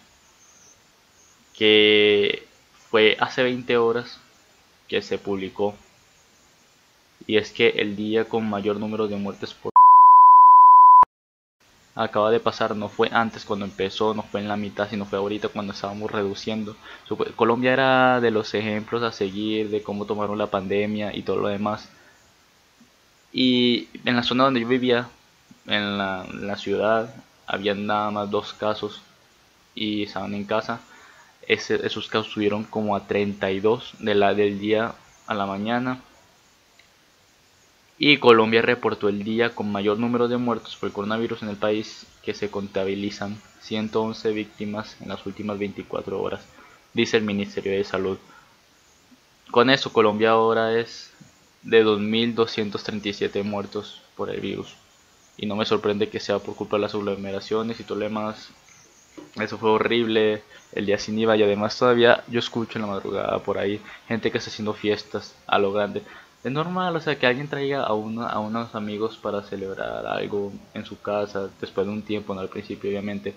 que 1.54 2.46
fue 2.90 3.16
hace 3.20 3.42
20 3.42 3.76
horas 3.76 4.20
que 4.88 5.02
se 5.02 5.18
publicó, 5.18 5.74
y 7.26 7.38
es 7.38 7.50
que 7.50 7.68
el 7.70 7.96
día 7.96 8.28
con 8.28 8.48
mayor 8.48 8.76
número 8.76 9.08
de 9.08 9.16
muertes 9.16 9.52
por 9.54 9.72
acaba 11.96 12.30
de 12.30 12.40
pasar, 12.40 12.76
no 12.76 12.88
fue 12.90 13.08
antes 13.10 13.44
cuando 13.46 13.64
empezó, 13.64 14.14
no 14.14 14.22
fue 14.22 14.40
en 14.40 14.48
la 14.48 14.56
mitad, 14.56 14.88
sino 14.88 15.06
fue 15.06 15.18
ahorita 15.18 15.48
cuando 15.48 15.72
estábamos 15.72 16.10
reduciendo. 16.10 16.76
Colombia 17.34 17.72
era 17.72 18.20
de 18.20 18.30
los 18.30 18.54
ejemplos 18.54 19.02
a 19.02 19.12
seguir 19.12 19.70
de 19.70 19.82
cómo 19.82 20.04
tomaron 20.04 20.36
la 20.36 20.48
pandemia 20.48 21.16
y 21.16 21.22
todo 21.22 21.36
lo 21.36 21.48
demás. 21.48 21.88
Y 23.32 23.88
en 24.04 24.14
la 24.14 24.22
zona 24.22 24.44
donde 24.44 24.60
yo 24.60 24.68
vivía, 24.68 25.08
en 25.66 25.98
la, 25.98 26.56
ciudad, 26.56 27.14
había 27.46 27.74
nada 27.74 28.10
más 28.10 28.30
dos 28.30 28.52
casos 28.52 29.00
y 29.74 30.04
estaban 30.04 30.34
en 30.34 30.44
casa. 30.44 30.80
esos 31.48 32.08
casos 32.08 32.32
subieron 32.32 32.64
como 32.64 32.94
a 32.94 33.06
32 33.06 33.94
de 34.00 34.14
la, 34.14 34.34
del 34.34 34.58
día 34.60 34.94
a 35.26 35.34
la 35.34 35.46
mañana. 35.46 36.00
Y 37.98 38.18
Colombia 38.18 38.60
reportó 38.60 39.08
el 39.08 39.24
día 39.24 39.54
con 39.54 39.72
mayor 39.72 39.98
número 39.98 40.28
de 40.28 40.36
muertos 40.36 40.76
por 40.76 40.88
el 40.88 40.92
coronavirus 40.92 41.42
en 41.42 41.48
el 41.48 41.56
país, 41.56 42.06
que 42.22 42.34
se 42.34 42.50
contabilizan 42.50 43.40
111 43.60 44.32
víctimas 44.32 44.96
en 45.00 45.08
las 45.08 45.24
últimas 45.24 45.58
24 45.58 46.20
horas, 46.20 46.44
dice 46.92 47.16
el 47.16 47.24
Ministerio 47.24 47.72
de 47.72 47.84
Salud. 47.84 48.18
Con 49.50 49.70
eso, 49.70 49.92
Colombia 49.92 50.30
ahora 50.30 50.78
es 50.78 51.12
de 51.62 51.84
2.237 51.84 53.42
muertos 53.44 54.02
por 54.14 54.28
el 54.28 54.40
virus. 54.40 54.74
Y 55.38 55.46
no 55.46 55.56
me 55.56 55.64
sorprende 55.64 56.08
que 56.08 56.20
sea 56.20 56.38
por 56.38 56.54
culpa 56.54 56.76
de 56.76 56.82
las 56.82 56.94
aglomeraciones 56.94 57.80
y 57.80 57.94
demás. 57.94 58.50
Eso 59.40 59.56
fue 59.56 59.70
horrible, 59.70 60.42
el 60.72 60.86
día 60.86 60.98
sin 60.98 61.18
IVA 61.18 61.36
y 61.36 61.42
además 61.42 61.78
todavía 61.78 62.24
yo 62.28 62.38
escucho 62.38 62.78
en 62.78 62.82
la 62.82 62.88
madrugada 62.88 63.38
por 63.38 63.58
ahí 63.58 63.80
gente 64.08 64.30
que 64.30 64.38
está 64.38 64.50
haciendo 64.50 64.74
fiestas 64.74 65.34
a 65.46 65.58
lo 65.58 65.72
grande. 65.72 66.02
Es 66.46 66.52
normal, 66.52 66.94
o 66.94 67.00
sea, 67.00 67.18
que 67.18 67.26
alguien 67.26 67.48
traiga 67.48 67.82
a, 67.82 67.92
uno, 67.92 68.24
a 68.24 68.38
unos 68.38 68.72
amigos 68.76 69.16
para 69.16 69.42
celebrar 69.42 70.06
algo 70.06 70.52
en 70.74 70.84
su 70.84 71.00
casa 71.00 71.50
después 71.60 71.84
de 71.84 71.92
un 71.92 72.02
tiempo, 72.02 72.36
no 72.36 72.40
al 72.40 72.48
principio 72.48 72.88
obviamente 72.88 73.34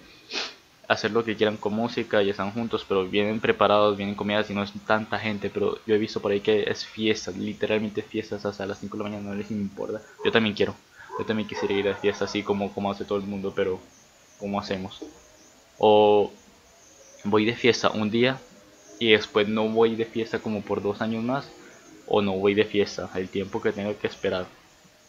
hacer 0.88 1.10
lo 1.10 1.24
que 1.24 1.36
quieran 1.36 1.58
con 1.58 1.74
música 1.74 2.22
y 2.22 2.30
están 2.30 2.52
juntos, 2.52 2.86
pero 2.88 3.08
vienen 3.08 3.40
preparados, 3.40 3.98
vienen 3.98 4.14
comidas 4.14 4.52
y 4.52 4.54
no 4.54 4.62
es 4.62 4.72
tanta 4.86 5.18
gente, 5.18 5.50
pero 5.50 5.80
yo 5.88 5.96
he 5.96 5.98
visto 5.98 6.20
por 6.20 6.32
ahí 6.32 6.42
que 6.42 6.70
es 6.70 6.86
fiesta, 6.86 7.32
literalmente 7.32 8.04
fiestas 8.04 8.46
hasta 8.46 8.68
las 8.68 8.78
5 8.78 8.96
de 8.96 9.04
la 9.04 9.10
mañana, 9.10 9.30
no 9.30 9.36
les 9.36 9.50
importa. 9.50 10.04
Yo 10.24 10.32
también 10.32 10.54
quiero, 10.54 10.76
yo 11.18 11.26
también 11.26 11.48
quisiera 11.48 11.74
ir 11.74 11.90
a 11.90 11.96
fiesta 11.96 12.26
así 12.26 12.44
como, 12.44 12.72
como 12.72 12.92
hace 12.92 13.06
todo 13.06 13.18
el 13.18 13.26
mundo, 13.26 13.54
pero 13.56 13.80
¿cómo 14.38 14.60
hacemos? 14.60 15.02
O 15.80 16.32
voy 17.24 17.46
de 17.46 17.56
fiesta 17.56 17.90
un 17.90 18.12
día 18.12 18.38
y 19.00 19.14
después 19.14 19.48
no 19.48 19.68
voy 19.68 19.96
de 19.96 20.06
fiesta 20.06 20.38
como 20.38 20.62
por 20.62 20.84
dos 20.84 21.02
años 21.02 21.24
más, 21.24 21.50
o 22.10 22.22
no 22.22 22.34
voy 22.34 22.54
de 22.56 22.66
fiesta 22.66 23.10
el 23.16 23.30
tiempo 23.30 23.62
que 23.62 23.72
tengo 23.72 23.98
que 23.98 24.08
esperar 24.08 24.48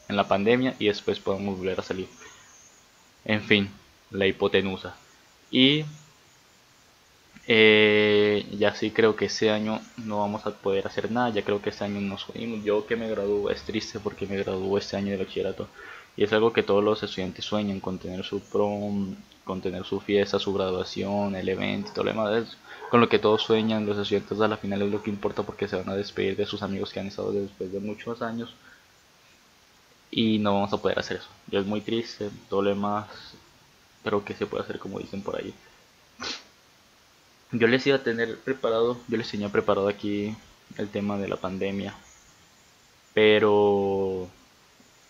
en 0.09 0.17
la 0.17 0.29
pandemia 0.29 0.77
y 0.79 0.87
después 0.87 1.19
podemos 1.19 1.59
volver 1.59 1.81
a 1.81 1.83
salir. 1.83 2.09
En 3.25 3.43
fin, 3.43 3.71
la 4.11 4.27
hipotenusa. 4.27 4.95
Y 5.51 5.85
eh, 7.47 8.47
ya 8.59 8.75
sí 8.75 8.91
creo 8.91 9.17
que 9.17 9.25
ese 9.27 9.51
año 9.51 9.81
no 9.97 10.21
vamos 10.21 10.47
a 10.47 10.51
poder 10.51 10.87
hacer 10.87 11.11
nada, 11.11 11.31
ya 11.31 11.43
creo 11.43 11.61
que 11.61 11.71
este 11.71 11.85
año 11.85 12.01
nos 12.01 12.25
jodimos. 12.25 12.63
Yo 12.65 12.87
que 12.87 12.97
me 12.97 13.09
gradué 13.09 13.53
es 13.53 13.63
triste 13.63 13.99
porque 13.99 14.27
me 14.27 14.37
gradué 14.37 14.79
este 14.79 14.97
año 14.97 15.11
de 15.11 15.17
bachillerato 15.17 15.69
y 16.17 16.25
es 16.25 16.33
algo 16.33 16.53
que 16.53 16.63
todos 16.63 16.85
los 16.85 17.03
estudiantes 17.03 17.45
sueñan 17.45 17.81
con 17.81 17.99
tener 17.99 18.25
su 18.25 18.41
prom, 18.41 19.17
con 19.45 19.61
tener 19.61 19.85
su 19.85 20.01
fiesta, 20.01 20.39
su 20.39 20.53
graduación, 20.53 21.35
el 21.35 21.49
evento, 21.49 21.93
todo 21.93 22.05
lo 22.05 22.11
demás. 22.11 22.57
Con 22.91 23.01
lo 23.01 23.09
que 23.09 23.19
todos 23.19 23.43
sueñan, 23.43 23.87
los 23.87 23.97
estudiantes 23.99 24.41
a 24.41 24.49
la 24.49 24.57
final 24.57 24.83
es 24.83 24.91
lo 24.91 25.03
que 25.03 25.11
importa 25.11 25.45
porque 25.45 25.69
se 25.69 25.77
van 25.77 25.89
a 25.89 25.97
despedir 25.97 26.37
de 26.37 26.47
sus 26.47 26.63
amigos 26.63 26.93
que 26.93 27.01
han 27.01 27.07
estado 27.07 27.33
después 27.33 27.73
de 27.73 27.81
muchos 27.81 28.21
años 28.21 28.55
y 30.11 30.39
no 30.39 30.55
vamos 30.55 30.73
a 30.73 30.79
poder 30.79 30.99
hacer 30.99 31.19
eso. 31.19 31.29
Y 31.51 31.57
es 31.57 31.65
muy 31.65 31.81
triste, 31.81 32.31
todo 32.49 32.63
lo 32.63 32.71
demás 32.71 33.07
pero 34.03 34.25
que 34.25 34.35
se 34.35 34.47
puede 34.47 34.65
hacer 34.65 34.79
como 34.79 34.99
dicen 34.99 35.23
por 35.23 35.37
ahí. 35.37 35.55
Yo 37.53 37.67
les 37.67 37.87
iba 37.87 37.97
a 37.97 38.03
tener 38.03 38.39
preparado, 38.39 38.99
yo 39.09 39.17
les 39.17 39.31
tenía 39.31 39.49
preparado 39.49 39.89
aquí 39.89 40.37
el 40.79 40.89
tema 40.89 41.19
de 41.19 41.29
la 41.29 41.37
pandemia, 41.37 41.95
pero 43.13 44.29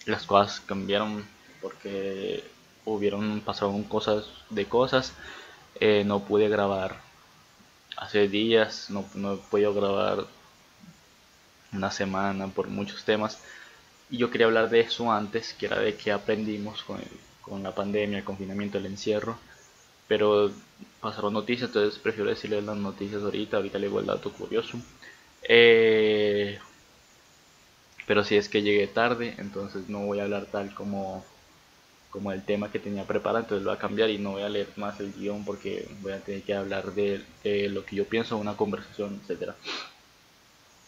las 0.06 0.24
cosas 0.24 0.60
cambiaron 0.60 1.24
porque 1.60 2.42
hubieron 2.84 3.40
pasaron 3.40 3.82
cosas 3.84 4.24
de 4.48 4.66
cosas. 4.66 5.12
Eh, 5.78 6.04
no 6.04 6.20
pude 6.20 6.48
grabar 6.48 7.09
hace 8.00 8.26
días, 8.28 8.90
no, 8.90 9.04
no 9.14 9.34
he 9.34 9.36
podido 9.36 9.72
grabar 9.72 10.26
una 11.72 11.92
semana 11.92 12.48
por 12.48 12.66
muchos 12.68 13.04
temas. 13.04 13.38
Y 14.10 14.18
yo 14.18 14.30
quería 14.30 14.46
hablar 14.48 14.70
de 14.70 14.80
eso 14.80 15.12
antes, 15.12 15.54
que 15.54 15.66
era 15.66 15.78
de 15.78 15.94
qué 15.94 16.10
aprendimos 16.10 16.82
con 16.82 16.98
el 16.98 17.08
con 17.50 17.62
la 17.62 17.74
pandemia, 17.74 18.18
el 18.18 18.24
confinamiento, 18.24 18.78
el 18.78 18.86
encierro. 18.86 19.36
Pero 20.08 20.50
pasaron 21.00 21.32
noticias, 21.34 21.68
entonces 21.68 21.98
prefiero 21.98 22.30
decirles 22.30 22.64
las 22.64 22.76
noticias 22.76 23.22
ahorita. 23.22 23.56
Ahorita 23.58 23.78
le 23.78 23.86
digo 23.88 24.00
el 24.00 24.06
dato 24.06 24.32
curioso. 24.32 24.78
Eh, 25.42 26.58
pero 28.06 28.24
si 28.24 28.36
es 28.36 28.48
que 28.48 28.62
llegué 28.62 28.86
tarde, 28.86 29.34
entonces 29.38 29.88
no 29.88 30.00
voy 30.06 30.20
a 30.20 30.24
hablar 30.24 30.46
tal 30.46 30.74
como, 30.74 31.24
como 32.10 32.32
el 32.32 32.44
tema 32.44 32.70
que 32.70 32.78
tenía 32.78 33.04
preparado. 33.04 33.44
Entonces 33.44 33.64
lo 33.64 33.70
voy 33.70 33.78
a 33.78 33.80
cambiar 33.80 34.10
y 34.10 34.18
no 34.18 34.32
voy 34.32 34.42
a 34.42 34.48
leer 34.48 34.68
más 34.76 34.98
el 35.00 35.12
guion 35.12 35.44
porque 35.44 35.88
voy 36.02 36.12
a 36.12 36.20
tener 36.20 36.42
que 36.42 36.54
hablar 36.54 36.92
de, 36.92 37.24
lo 37.70 37.84
que 37.84 37.96
yo 37.96 38.04
pienso, 38.04 38.36
una 38.36 38.56
conversación, 38.56 39.20
etcétera 39.22 39.54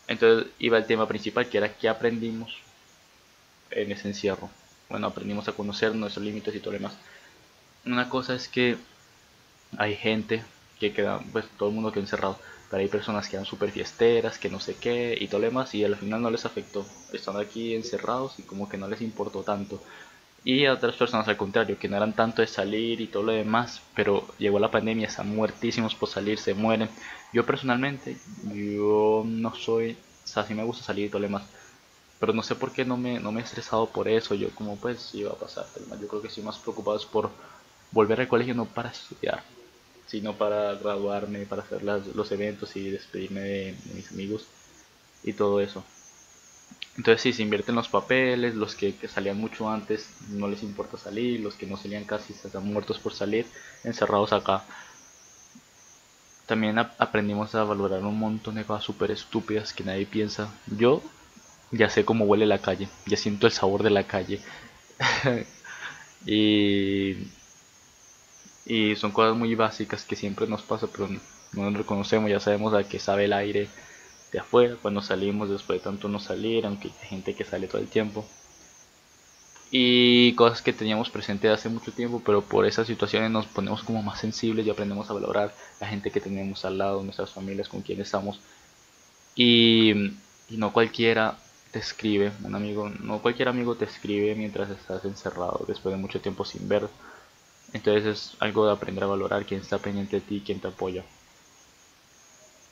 Entonces 0.09 0.51
iba 0.59 0.79
el 0.79 0.87
tema 0.87 1.07
principal 1.09 1.49
que 1.49 1.59
era 1.59 1.75
qué 1.75 1.89
aprendimos 1.89 2.57
en 3.71 3.93
ese 3.93 4.09
encierro. 4.09 4.51
Bueno, 4.89 5.07
aprendimos 5.07 5.49
a 5.49 5.53
conocer 5.53 5.95
nuestros 5.95 6.25
límites 6.25 6.55
y 6.55 6.61
todo 6.61 6.73
lo 6.73 6.79
demás. 6.79 6.95
Una 7.87 8.09
cosa 8.09 8.35
es 8.35 8.49
que 8.49 8.77
hay 9.79 9.97
gente 9.97 10.45
que 10.79 10.93
queda, 10.93 11.21
pues 11.33 11.47
todo 11.57 11.71
el 11.71 11.75
mundo 11.75 11.93
queda 11.93 12.03
encerrado, 12.03 12.39
pero 12.71 12.83
hay 12.83 12.89
personas 12.89 13.29
que 13.29 13.37
eran 13.37 13.47
súper 13.47 13.71
fiesteras, 13.71 14.39
que 14.39 14.51
no 14.51 14.61
sé 14.61 14.77
qué 14.77 15.17
y 15.19 15.29
todo 15.29 15.41
lo 15.41 15.47
demás, 15.47 15.75
y 15.75 15.85
al 15.85 15.97
final 15.97 16.21
no 16.21 16.31
les 16.31 16.45
afectó. 16.45 16.85
Están 17.13 17.39
aquí 17.39 17.75
encerrados 17.75 18.39
y 18.39 18.43
como 18.43 18.69
que 18.69 18.77
no 18.77 18.89
les 18.89 19.01
importó 19.01 19.43
tanto. 19.43 19.83
Y 20.45 20.67
a 20.67 20.73
otras 20.73 20.97
personas 20.97 21.29
al 21.29 21.37
contrario, 21.37 21.79
que 21.79 21.89
no 21.89 21.97
eran 21.97 22.15
tanto 22.15 22.43
de 22.43 22.49
salir 22.49 23.01
y 23.01 23.07
todo 23.09 23.23
lo 23.23 23.33
demás, 23.33 23.81
pero 23.95 24.27
llegó 24.39 24.59
la 24.59 24.71
pandemia, 24.73 25.07
están 25.07 25.29
muertísimos 25.35 25.95
por 25.95 26.09
salir, 26.09 26.39
se 26.39 26.55
mueren. 26.55 26.91
Yo 27.33 27.47
personalmente, 27.47 28.19
yo 28.53 29.23
no 29.25 29.55
soy, 29.55 29.93
o 29.93 30.27
sea, 30.27 30.45
sí 30.45 30.55
me 30.55 30.65
gusta 30.65 30.85
salir 30.85 31.07
y 31.07 31.09
todo 31.11 31.21
lo 31.21 31.29
demás, 31.29 31.45
pero 32.19 32.33
no 32.33 32.43
sé 32.43 32.57
por 32.57 32.73
qué 32.73 32.85
no 32.85 32.97
me, 32.97 33.21
no 33.21 33.33
me 33.33 33.41
he 33.41 33.45
estresado 33.45 33.93
por 33.93 34.09
eso, 34.09 34.35
yo 34.35 34.55
como 34.55 34.77
pues 34.79 35.15
iba 35.15 35.33
a 35.33 35.37
pasar, 35.39 35.67
yo 36.01 36.09
creo 36.09 36.23
que 36.23 36.29
estoy 36.29 36.45
más 36.45 36.59
preocupado 36.59 37.01
por 37.11 37.31
volver 37.93 38.21
al 38.21 38.29
colegio 38.29 38.55
no 38.55 38.67
para 38.67 38.91
estudiar, 38.91 39.45
sino 40.07 40.37
para 40.39 40.75
graduarme, 40.75 41.47
para 41.47 41.63
hacer 41.63 41.83
los 41.83 42.33
eventos 42.33 42.77
y 42.77 42.91
despedirme 42.91 43.41
de 43.41 43.77
mis 43.95 44.11
amigos 44.13 44.47
y 45.23 45.33
todo 45.35 45.61
eso. 45.61 45.85
Entonces 46.97 47.23
sí, 47.23 47.33
se 47.33 47.43
invierten 47.43 47.75
los 47.75 47.89
papeles, 47.89 48.55
los 48.55 48.75
que, 48.75 48.95
salían 49.09 49.39
mucho 49.39 49.71
antes 49.71 50.11
no 50.29 50.47
les 50.49 50.63
importa 50.63 50.99
salir, 50.99 51.41
los 51.41 51.55
que 51.55 51.67
no 51.67 51.77
salían 51.77 52.05
casi 52.05 52.35
están 52.35 52.67
muertos 52.67 52.99
por 52.99 53.15
salir, 53.15 53.47
encerrados 53.83 54.33
acá. 54.33 54.65
También 56.47 56.79
aprendimos 56.79 57.55
a 57.55 57.65
valorar 57.65 58.03
un 58.05 58.19
montón 58.19 58.57
de 58.57 58.65
cosas 58.65 58.85
súper 58.85 59.11
estúpidas 59.11 59.73
que 59.73 59.85
nadie 59.85 60.05
piensa. 60.05 60.53
Yo 60.67 61.03
ya 61.71 61.89
sé 61.89 62.05
cómo 62.05 62.27
huele 62.27 62.47
la 62.47 62.59
calle, 62.59 62.89
ya 63.07 63.17
siento 63.17 63.47
el 63.47 63.53
sabor 63.53 63.83
de 63.83 63.91
la 63.91 64.05
calle. 64.05 64.41
y, 66.27 67.17
y 68.67 68.97
son 68.97 69.13
cosas 69.13 69.37
muy 69.37 69.55
básicas 69.55 70.05
que 70.05 70.17
siempre 70.17 70.47
nos 70.47 70.63
pasa, 70.63 70.89
pero 70.89 71.09
no 71.09 71.71
nos 71.71 71.75
reconocemos, 71.75 72.31
ya 72.31 72.41
sabemos 72.41 72.75
a 72.75 72.85
qué 72.87 72.99
sabe 72.99 73.25
el 73.25 73.33
aire, 73.33 73.69
de 74.33 74.39
afuera, 74.41 74.77
cuando 74.81 75.03
salimos 75.03 75.51
después 75.51 75.79
de 75.79 75.85
tanto 75.85 76.09
no 76.09 76.19
salir, 76.19 76.67
aunque 76.67 76.89
hay 76.89 77.09
gente 77.09 77.35
que 77.35 77.45
sale 77.45 77.69
todo 77.69 77.81
el 77.81 77.89
tiempo. 77.89 78.25
Y 79.71 80.35
cosas 80.35 80.61
que 80.63 80.73
teníamos 80.73 81.11
presente 81.11 81.49
hace 81.49 81.69
mucho 81.69 81.93
tiempo, 81.93 82.23
pero 82.25 82.43
por 82.43 82.67
esas 82.67 82.87
situaciones 82.87 83.31
nos 83.31 83.47
ponemos 83.47 83.83
como 83.83 84.03
más 84.03 84.21
sensibles 84.21 84.67
y 84.67 84.71
aprendemos 84.71 85.09
a 85.09 85.15
valorar 85.15 85.55
la 85.81 85.87
gente 85.87 86.11
que 86.11 86.21
tenemos 86.21 86.65
al 86.65 86.79
lado, 86.79 87.03
nuestras 87.03 87.31
familias 87.31 87.69
con 87.69 87.83
quienes 87.83 88.07
estamos. 88.09 88.41
Y, 89.35 89.93
y 90.51 90.57
no 90.59 90.73
cualquiera 90.73 91.39
te 91.71 91.79
escribe, 91.79 92.33
un 92.45 92.55
amigo, 92.55 92.91
no 92.91 93.23
cualquier 93.23 93.49
amigo 93.49 93.75
te 93.75 93.87
escribe 93.87 94.35
mientras 94.35 94.69
estás 94.71 95.05
encerrado 95.07 95.65
después 95.67 95.95
de 95.95 96.01
mucho 96.01 96.21
tiempo 96.21 96.45
sin 96.45 96.69
ver. 96.69 96.89
Entonces 97.73 98.05
es 98.05 98.37
algo 98.41 98.67
de 98.67 98.73
aprender 98.73 99.05
a 99.05 99.07
valorar 99.07 99.47
quién 99.47 99.61
está 99.61 99.79
pendiente 99.79 100.17
de 100.17 100.23
ti, 100.23 100.43
quién 100.45 100.61
te 100.61 100.69
apoya. 100.69 101.03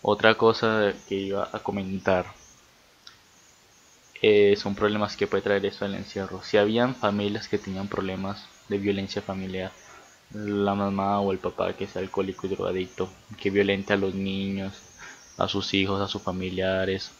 Otra 0.02 0.34
cosa 0.34 0.94
que 1.08 1.14
iba 1.14 1.48
a 1.52 1.58
comentar 1.58 2.24
eh, 4.22 4.54
son 4.56 4.74
problemas 4.74 5.16
que 5.16 5.26
puede 5.26 5.42
traer 5.42 5.66
eso 5.66 5.84
el 5.84 5.94
encierro. 5.94 6.42
Si 6.42 6.56
habían 6.56 6.94
familias 6.94 7.48
que 7.48 7.58
tenían 7.58 7.88
problemas 7.88 8.46
de 8.68 8.78
violencia 8.78 9.20
familiar, 9.22 9.72
la 10.32 10.74
mamá 10.74 11.20
o 11.20 11.32
el 11.32 11.38
papá 11.38 11.72
que 11.74 11.84
es 11.84 11.96
alcohólico 11.96 12.46
y 12.46 12.50
drogadicto, 12.50 13.10
que 13.38 13.50
violente 13.50 13.92
a 13.92 13.96
los 13.96 14.14
niños, 14.14 14.74
a 15.36 15.48
sus 15.48 15.74
hijos, 15.74 16.00
a 16.00 16.08
sus 16.08 16.22
familiares. 16.22 17.10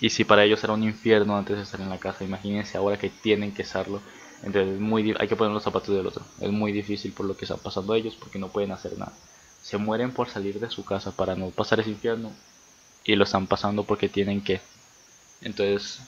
Y 0.00 0.10
si 0.10 0.24
para 0.24 0.44
ellos 0.44 0.62
era 0.62 0.74
un 0.74 0.82
infierno 0.84 1.36
antes 1.36 1.56
de 1.56 1.62
estar 1.62 1.80
en 1.80 1.90
la 1.90 1.98
casa, 1.98 2.24
imagínense 2.24 2.76
ahora 2.78 2.98
que 2.98 3.10
tienen 3.10 3.52
que 3.52 3.62
estarlo. 3.62 4.00
Entonces 4.42 4.78
muy, 4.80 5.14
hay 5.18 5.28
que 5.28 5.36
poner 5.36 5.52
los 5.52 5.62
zapatos 5.64 5.94
del 5.96 6.06
otro. 6.06 6.24
Es 6.40 6.50
muy 6.50 6.72
difícil 6.72 7.12
por 7.12 7.26
lo 7.26 7.36
que 7.36 7.46
están 7.46 7.58
pasando 7.58 7.94
ellos 7.94 8.14
porque 8.16 8.38
no 8.38 8.48
pueden 8.48 8.72
hacer 8.72 8.96
nada 8.98 9.12
se 9.64 9.78
mueren 9.78 10.12
por 10.12 10.28
salir 10.28 10.60
de 10.60 10.68
su 10.68 10.84
casa 10.84 11.10
para 11.10 11.34
no 11.34 11.48
pasar 11.48 11.80
ese 11.80 11.88
infierno 11.88 12.30
y 13.02 13.16
lo 13.16 13.24
están 13.24 13.46
pasando 13.46 13.84
porque 13.84 14.10
tienen 14.10 14.44
que. 14.44 14.60
Entonces, 15.40 16.00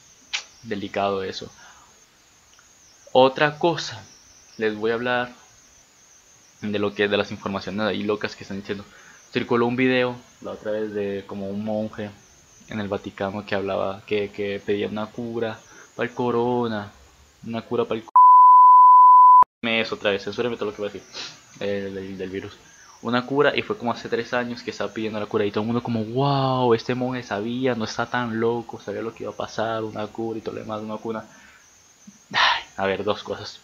delicado 0.63 1.23
eso. 1.23 1.51
Otra 3.13 3.59
cosa, 3.59 4.05
les 4.59 4.77
voy 4.77 4.91
a 4.91 4.95
hablar 4.95 5.33
de 6.61 6.79
lo 6.79 6.95
que 6.95 7.09
de 7.09 7.17
las 7.17 7.31
informaciones 7.31 7.87
ahí 7.87 8.03
locas 8.03 8.37
que 8.37 8.45
están 8.45 8.61
diciendo. 8.61 8.85
Circuló 9.33 9.67
un 9.67 9.77
video 9.77 10.17
la 10.43 10.51
otra 10.51 10.73
vez 10.73 10.93
de 10.93 11.25
como 11.27 11.49
un 11.49 11.65
monje 11.65 12.11
en 12.69 12.79
el 12.79 12.89
Vaticano 12.89 13.47
que 13.47 13.55
hablaba 13.55 14.03
que, 14.07 14.31
que 14.31 14.61
pedía 14.65 14.89
una 14.89 15.07
cura 15.07 15.59
para 15.95 16.09
el 16.09 16.15
corona, 16.15 16.93
una 17.47 17.63
cura 17.63 17.87
para 17.87 18.01
el 18.01 18.07
me 19.63 19.81
es 19.81 19.91
otra 19.93 20.11
vez, 20.11 20.23
censúreme 20.23 20.57
todo 20.57 20.67
lo 20.67 20.77
que 20.77 20.83
voy 20.83 20.91
a 20.91 20.93
decir 20.93 21.09
eh, 21.61 22.15
del 22.19 22.31
virus 22.31 22.53
una 23.09 23.27
cura 23.27 23.57
y 23.57 23.63
fue 23.63 23.79
como 23.79 23.93
hace 23.93 24.09
tres 24.09 24.35
años 24.35 24.63
que 24.63 24.71
estaba 24.71 24.93
pidiendo 24.93 25.21
la 25.21 25.27
cura 25.27 25.45
y 25.45 25.51
todo 25.51 25.63
el 25.63 25.67
mundo 25.67 25.83
como 25.83 26.05
wow 26.05 26.75
este 26.75 26.95
monje 26.95 27.23
sabía 27.23 27.75
no 27.75 27.85
está 27.85 28.07
tan 28.07 28.41
loco 28.41 28.81
sabía 28.81 29.03
lo 29.03 29.15
que 29.15 29.25
iba 29.25 29.33
a 29.33 29.37
pasar 29.37 29.85
una 29.85 30.07
cura 30.09 30.39
y 30.39 30.43
todo 30.43 30.55
lo 30.57 30.61
demás 30.63 30.83
una 30.83 30.97
cura 30.97 31.25
a 32.77 32.87
ver 32.87 33.05
dos 33.05 33.23
cosas. 33.23 33.61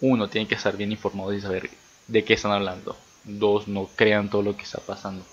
Uno 0.00 0.28
tiene 0.28 0.48
que 0.48 0.54
estar 0.54 0.76
bien 0.76 0.92
informado 0.92 1.32
y 1.32 1.40
saber 1.40 1.70
de 2.08 2.24
qué 2.24 2.34
están 2.34 2.52
hablando. 2.52 2.96
Dos 3.24 3.68
no 3.68 3.88
crean 3.96 4.30
todo 4.30 4.42
lo 4.42 4.56
que 4.56 4.62
está 4.62 4.80
pasando. 4.80 5.24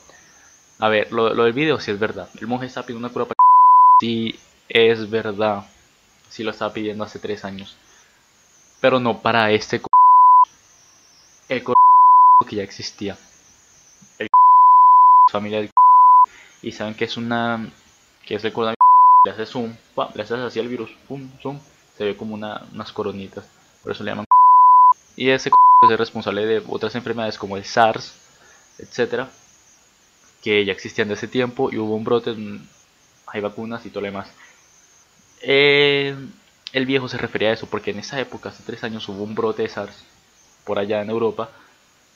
A 0.80 0.90
ver 0.90 1.12
lo, 1.12 1.34
del 1.34 1.54
video 1.54 1.80
sí 1.80 1.92
es 1.92 2.00
verdad. 2.00 2.30
El 2.40 2.48
monje 2.48 2.68
está 2.68 2.84
pidiendo 2.84 3.08
una 3.08 3.14
cura 3.14 3.26
para 3.26 3.38
sí 4.00 4.38
es 4.70 5.10
verdad. 5.10 5.66
Sí 6.30 6.44
lo 6.44 6.52
estaba 6.52 6.74
pidiendo 6.74 7.04
hace 7.04 7.20
tres 7.20 7.46
años. 7.46 7.78
Pero 8.82 9.00
no 9.00 9.22
para 9.22 9.52
este 9.52 9.82
que 12.48 12.56
ya 12.56 12.64
existía. 12.64 13.18
El 14.18 14.28
familia 15.32 15.60
del 15.60 15.72
y 16.62 16.72
saben 16.72 16.96
que 16.96 17.06
es 17.06 17.18
una 17.18 17.70
que 18.26 18.36
es 18.36 18.44
el 18.44 18.54
coronavirus 18.54 18.78
le 19.26 19.32
haces 19.32 19.50
zoom, 19.50 19.76
le 20.16 20.24
haces 20.24 20.40
así 20.40 20.60
el 20.60 20.68
virus, 20.68 20.92
pum, 21.08 21.30
zoom, 21.42 21.60
se 21.98 22.04
ve 22.04 22.18
como 22.18 22.34
una, 22.34 22.66
unas 22.74 22.92
coronitas, 22.92 23.46
por 23.84 23.92
eso 23.92 24.04
le 24.04 24.12
llaman 24.12 24.26
y 25.18 25.32
ese 25.32 25.50
es 25.50 25.98
responsable 25.98 26.46
de 26.46 26.64
otras 26.68 26.96
enfermedades 26.96 27.38
como 27.40 27.58
el 27.58 27.66
SARS, 27.66 28.14
etcétera, 28.78 29.30
que 30.44 30.64
ya 30.64 30.72
existían 30.72 31.08
de 31.08 31.16
ese 31.16 31.28
tiempo 31.28 31.70
y 31.72 31.78
hubo 31.78 31.96
un 31.96 32.04
brote, 32.04 32.36
hay 33.26 33.42
vacunas 33.42 33.86
y 33.86 33.90
todo 33.90 34.02
lo 34.02 34.08
demás. 34.08 34.30
Eh, 35.42 36.16
el 36.72 36.86
viejo 36.86 37.08
se 37.08 37.18
refería 37.18 37.50
a 37.50 37.54
eso 37.54 37.66
porque 37.68 37.92
en 37.92 38.00
esa 38.00 38.20
época, 38.20 38.50
hace 38.50 38.64
tres 38.64 38.84
años, 38.84 39.10
hubo 39.10 39.24
un 39.24 39.34
brote 39.34 39.64
de 39.64 39.70
SARS 39.70 40.04
por 40.66 40.78
allá 40.78 41.02
en 41.02 41.10
Europa 41.10 41.50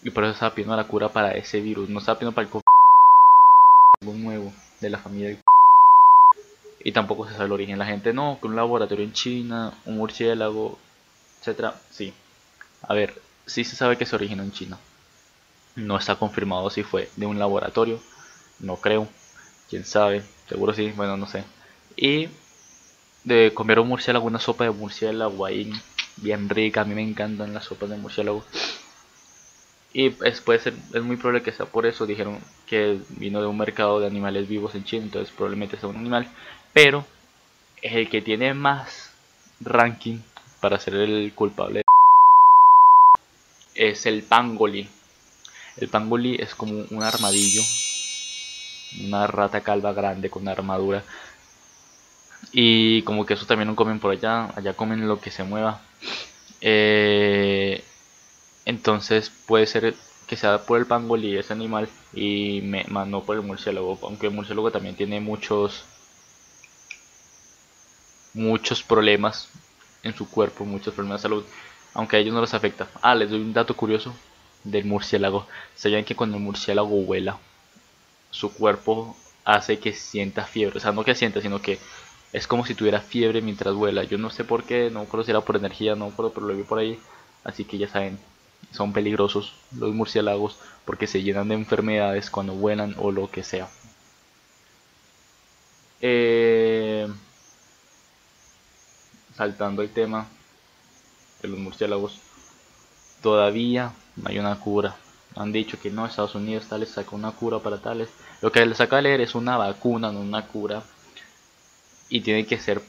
y 0.04 0.10
por 0.10 0.24
eso 0.24 0.34
estaba 0.34 0.54
pidiendo 0.54 0.76
la 0.76 0.86
cura 0.86 1.10
para 1.10 1.32
ese 1.32 1.62
virus. 1.62 1.90
No 1.90 2.00
estaba 2.00 2.18
pidiendo 2.18 2.36
para 2.36 2.46
el 2.46 2.52
COVID 2.52 2.64
nuevo 4.18 4.52
de 4.80 4.90
la 4.90 4.98
familia 4.98 5.30
del 5.30 5.40
Y 6.84 6.92
tampoco 6.92 7.28
se 7.28 7.34
sabe 7.34 7.46
el 7.46 7.52
origen. 7.52 7.78
La 7.78 7.86
gente 7.86 8.14
no, 8.14 8.40
que 8.42 8.48
un 8.48 8.56
laboratorio 8.56 9.06
en 9.06 9.14
China, 9.14 9.74
un 9.86 9.98
murciélago, 9.98 10.80
etcétera. 11.40 11.76
Sí. 11.92 12.14
A 12.82 12.94
ver, 12.94 13.22
sí 13.46 13.64
se 13.64 13.76
sabe 13.76 13.98
que 13.98 14.06
se 14.06 14.16
originó 14.16 14.44
en 14.44 14.52
China. 14.52 14.80
No 15.76 15.98
está 15.98 16.16
confirmado 16.16 16.70
si 16.70 16.84
fue 16.84 17.10
de 17.16 17.26
un 17.26 17.38
laboratorio. 17.38 18.00
No 18.60 18.78
creo. 18.78 19.08
Quién 19.70 19.86
sabe. 19.86 20.24
Seguro 20.50 20.74
sí. 20.74 20.92
Bueno, 20.96 21.16
no 21.16 21.28
sé. 21.28 21.44
Y 21.96 22.28
de 23.24 23.54
comer 23.54 23.80
un 23.80 23.88
murciélago, 23.88 24.26
una 24.26 24.40
sopa 24.40 24.64
de 24.64 24.72
murciélago 24.72 25.46
ahí 25.46 25.72
bien 26.18 26.50
rica. 26.50 26.82
A 26.82 26.86
mí 26.86 26.96
me 26.96 27.04
encantan 27.04 27.54
las 27.54 27.66
sopas 27.66 27.90
de 27.90 27.98
murciélago. 27.98 28.44
Y 29.94 30.14
es, 30.24 30.42
puede 30.42 30.60
ser, 30.60 30.74
es 30.94 31.02
muy 31.04 31.18
probable 31.18 31.44
que 31.44 31.52
sea 31.52 31.66
por 31.66 31.86
eso. 31.86 32.06
Dijeron 32.06 32.40
que 32.66 33.00
vino 33.10 33.42
de 33.42 33.48
un 33.48 33.58
mercado 33.58 34.00
de 34.00 34.08
animales 34.08 34.48
vivos 34.48 34.76
en 34.76 34.86
China, 34.86 35.04
entonces 35.04 35.34
probablemente 35.36 35.78
sea 35.78 35.90
un 35.90 35.98
animal. 35.98 36.28
Pero 36.74 37.06
el 37.82 38.10
que 38.10 38.22
tiene 38.22 38.54
más 38.54 39.12
ranking 39.60 40.20
para 40.60 40.80
ser 40.80 40.96
el 40.96 41.34
culpable 41.34 41.84
es 43.76 44.06
el 44.06 44.24
pangolí. 44.24 44.88
El 45.78 45.90
pangolí 45.90 46.36
es 46.40 46.56
como 46.56 46.86
un 46.90 47.04
armadillo, 47.04 47.64
una 49.02 49.28
rata 49.28 49.62
calva 49.62 49.94
grande 49.94 50.30
con 50.30 50.48
armadura. 50.48 51.04
Y 52.52 53.02
como 53.04 53.26
que 53.26 53.36
eso 53.36 53.46
también 53.46 53.70
lo 53.70 53.76
comen 53.76 54.00
por 54.00 54.12
allá, 54.12 54.52
allá 54.56 54.74
comen 54.74 55.08
lo 55.08 55.20
que 55.20 55.32
se 55.32 55.44
mueva. 55.44 55.82
Eh, 56.60 57.84
entonces 58.66 59.32
puede 59.48 59.66
ser 59.68 59.96
que 60.28 60.38
sea 60.38 60.66
por 60.66 60.80
el 60.80 60.86
pangolí 60.86 61.38
ese 61.38 61.54
animal 61.54 61.90
y 62.14 62.62
me, 62.62 62.86
más 62.86 63.08
no 63.08 63.24
por 63.24 63.36
el 63.36 63.42
murciélago, 63.44 64.00
aunque 64.04 64.28
el 64.28 64.34
murciélago 64.34 64.72
también 64.72 64.96
tiene 64.96 65.20
muchos 65.20 65.86
muchos 68.34 68.84
problemas 68.84 69.50
en 70.04 70.16
su 70.16 70.30
cuerpo, 70.30 70.66
muchos 70.66 70.94
problemas 70.94 71.22
de 71.22 71.24
salud, 71.24 71.46
aunque 71.94 72.16
a 72.18 72.20
ellos 72.20 72.34
no 72.34 72.42
les 72.42 72.54
afecta. 72.54 72.88
Ah, 73.02 73.16
les 73.16 73.30
doy 73.30 73.42
un 73.42 73.54
dato 73.54 73.76
curioso 73.76 74.14
del 74.64 74.86
murciélago. 74.86 75.48
Sabían 75.76 76.06
que 76.06 76.16
cuando 76.16 76.38
el 76.38 76.44
murciélago 76.44 76.90
vuela, 77.04 77.38
su 78.30 78.54
cuerpo 78.54 79.16
hace 79.44 79.80
que 79.80 79.94
sienta 79.94 80.46
fiebre. 80.46 80.78
O 80.78 80.82
sea, 80.82 80.92
no 80.92 81.04
que 81.04 81.16
sienta, 81.16 81.42
sino 81.42 81.62
que 81.62 81.80
es 82.34 82.48
como 82.48 82.66
si 82.66 82.76
tuviera 82.76 83.02
fiebre 83.02 83.42
mientras 83.42 83.76
vuela. 83.76 84.04
Yo 84.04 84.18
no 84.18 84.30
sé 84.30 84.44
por 84.44 84.64
qué, 84.64 84.90
no 84.90 85.02
recuerdo 85.02 85.26
si 85.26 85.32
era 85.32 85.42
por 85.42 85.58
energía, 85.58 85.96
no 85.96 86.10
recuerdo, 86.10 86.34
pero 86.34 86.48
lo 86.48 86.56
vi 86.56 86.64
por 86.64 86.80
ahí. 86.80 87.00
Así 87.44 87.66
que 87.66 87.78
ya 87.78 87.88
saben, 87.88 88.20
son 88.72 88.94
peligrosos 88.94 89.54
los 89.78 89.94
murciélagos 89.94 90.58
porque 90.86 91.08
se 91.08 91.22
llenan 91.22 91.50
de 91.50 91.56
enfermedades 91.56 92.30
cuando 92.30 92.54
vuelan 92.54 92.96
o 92.98 93.12
lo 93.12 93.30
que 93.30 93.44
sea. 93.44 93.70
Eh, 96.02 97.08
saltando 99.36 99.82
el 99.82 99.92
tema 99.92 100.28
de 101.42 101.48
los 101.48 101.60
murciélagos, 101.60 102.20
todavía 103.22 103.94
no 104.16 104.30
hay 104.30 104.40
una 104.40 104.60
cura. 104.60 104.96
Han 105.36 105.52
dicho 105.52 105.80
que 105.80 105.92
no, 105.92 106.06
Estados 106.06 106.36
Unidos 106.36 106.66
tal 106.68 106.82
les 106.82 106.90
saca 106.90 107.16
una 107.16 107.32
cura 107.32 107.60
para 107.60 107.82
tales. 107.82 108.10
Lo 108.42 108.52
que 108.52 108.66
les 108.66 108.78
saca 108.78 109.02
leer 109.02 109.22
es 109.22 109.36
una 109.36 109.58
vacuna, 109.58 110.12
no 110.12 110.20
una 110.20 110.48
cura. 110.48 110.84
Y 112.10 112.22
tiene 112.22 112.46
que 112.46 112.60
ser, 112.60 112.82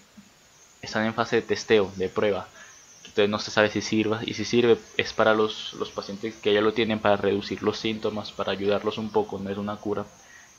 están 0.81 1.07
en 1.07 1.15
fase 1.15 1.37
de 1.37 1.43
testeo, 1.43 1.93
de 1.97 2.09
prueba. 2.09 2.49
Entonces 3.13 3.29
no 3.29 3.39
se 3.39 3.51
sabe 3.51 3.71
si 3.71 3.83
sirva. 3.83 4.23
Y 4.25 4.33
si 4.33 4.47
sirve 4.47 4.79
es 4.97 5.13
para 5.13 5.35
los, 5.35 5.75
los 5.75 5.91
pacientes 5.91 6.35
que 6.37 6.55
ya 6.55 6.63
lo 6.63 6.73
tienen 6.73 6.99
para 6.99 7.19
reducir 7.19 7.63
los 7.63 7.79
síntomas, 7.79 8.33
para 8.33 8.53
ayudarlos 8.53 8.97
un 8.97 9.11
poco, 9.11 9.39
no 9.39 9.51
es 9.51 9.59
una 9.59 9.77
cura. 9.77 10.07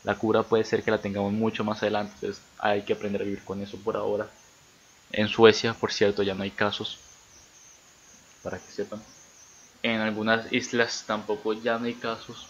La 0.04 0.16
cura 0.20 0.44
puede 0.44 0.64
ser 0.64 0.84
que 0.84 0.92
la 0.92 1.00
tengamos 1.00 1.34
mucho 1.34 1.64
más 1.64 1.82
adelante, 1.82 2.14
entonces 2.14 2.44
hay 2.60 2.84
que 2.84 2.94
aprender 2.94 3.22
a 3.22 3.26
vivir 3.26 3.44
con 3.44 3.60
eso 3.60 3.78
por 3.78 3.98
ahora. 3.98 4.30
En 5.12 5.30
Suecia, 5.30 5.74
por 5.74 5.92
cierto, 5.92 6.22
ya 6.22 6.36
no 6.36 6.44
hay 6.44 6.52
casos, 6.52 7.00
para 8.44 8.60
que 8.60 8.72
sepan. 8.72 9.02
En 9.82 10.02
algunas 10.02 10.54
islas 10.54 11.06
tampoco 11.08 11.54
ya 11.54 11.80
no 11.80 11.86
hay 11.86 11.96
casos, 11.96 12.48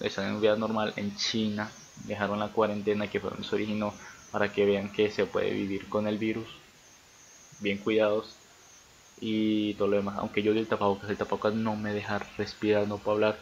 están 0.00 0.26
en 0.26 0.40
vida 0.42 0.56
normal. 0.56 0.92
En 0.96 1.16
China 1.16 1.70
dejaron 2.04 2.40
la 2.40 2.48
cuarentena 2.48 3.08
que 3.08 3.20
fue 3.20 3.30
donde 3.30 3.48
se 3.48 3.54
originó 3.54 3.94
para 4.32 4.52
que 4.52 4.66
vean 4.66 4.92
que 4.92 5.10
se 5.10 5.24
puede 5.24 5.50
vivir 5.50 5.88
con 5.88 6.06
el 6.06 6.18
virus, 6.18 6.48
bien 7.60 7.78
cuidados 7.78 8.36
y 9.20 9.74
todo 9.74 9.88
lo 9.88 9.96
demás. 9.96 10.16
Aunque 10.18 10.42
yo 10.42 10.52
di 10.52 10.60
el 10.60 10.66
tapabocas, 10.66 11.10
el 11.10 11.16
tapabocas 11.16 11.54
no 11.54 11.76
me 11.76 11.92
deja 11.92 12.18
respirar, 12.36 12.86
no 12.88 12.98
puedo 12.98 13.16
hablar 13.16 13.38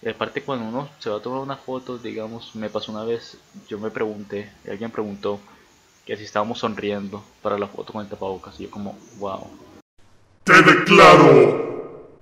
y 0.00 0.08
aparte 0.08 0.42
cuando 0.42 0.68
uno 0.68 0.88
se 1.00 1.10
va 1.10 1.16
a 1.16 1.20
tomar 1.20 1.40
una 1.40 1.56
foto, 1.56 1.98
digamos, 1.98 2.54
me 2.54 2.70
pasó 2.70 2.92
una 2.92 3.02
vez, 3.02 3.36
yo 3.68 3.80
me 3.80 3.90
pregunté, 3.90 4.52
alguien 4.70 4.92
preguntó 4.92 5.40
que 6.06 6.16
si 6.16 6.22
estábamos 6.22 6.60
sonriendo 6.60 7.24
para 7.42 7.58
la 7.58 7.66
foto 7.66 7.92
con 7.92 8.02
el 8.02 8.08
tapabocas 8.08 8.60
y 8.60 8.64
yo 8.64 8.70
como, 8.70 8.96
wow. 9.18 9.44
Te 10.44 10.62
declaro 10.62 12.20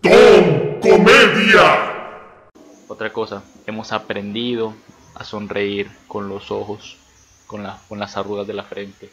Tom 0.00 0.80
Comedia. 0.80 2.44
Otra 2.86 3.12
cosa, 3.12 3.42
hemos 3.66 3.92
aprendido 3.92 4.74
a 5.16 5.24
sonreír 5.24 5.90
con 6.06 6.28
los 6.28 6.52
ojos, 6.52 6.98
con, 7.48 7.64
la, 7.64 7.80
con 7.88 7.98
las 7.98 8.16
arrugas 8.16 8.46
de 8.46 8.54
la 8.54 8.62
frente, 8.62 9.10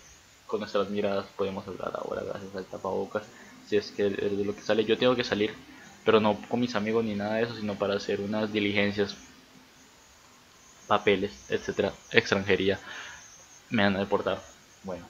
con 0.55 0.61
nuestras 0.61 0.89
miradas 0.89 1.25
podemos 1.35 1.67
hablar 1.67 1.91
ahora 1.95 2.23
gracias 2.23 2.55
al 2.55 2.63
tapabocas. 2.63 3.23
Si 3.67 3.75
es 3.75 3.91
que 3.91 4.03
de 4.03 4.45
lo 4.45 4.55
que 4.55 4.61
sale, 4.61 4.85
yo 4.85 4.97
tengo 4.97 5.13
que 5.13 5.25
salir 5.25 5.53
pero 6.05 6.19
no 6.19 6.39
con 6.47 6.59
mis 6.59 6.75
amigos 6.75 7.03
ni 7.03 7.15
nada 7.15 7.35
de 7.35 7.43
eso, 7.43 7.55
sino 7.55 7.75
para 7.75 7.95
hacer 7.95 8.21
unas 8.21 8.53
diligencias, 8.53 9.17
papeles, 10.87 11.33
etcétera, 11.49 11.91
extranjería, 12.11 12.79
me 13.71 13.83
han 13.83 13.95
deportado. 13.95 14.39
Bueno, 14.83 15.03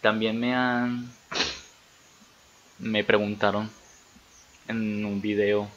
también 0.00 0.38
me 0.38 0.54
han, 0.54 1.12
me 2.78 3.02
preguntaron 3.02 3.68
en 4.68 5.04
un 5.04 5.20
video 5.20 5.68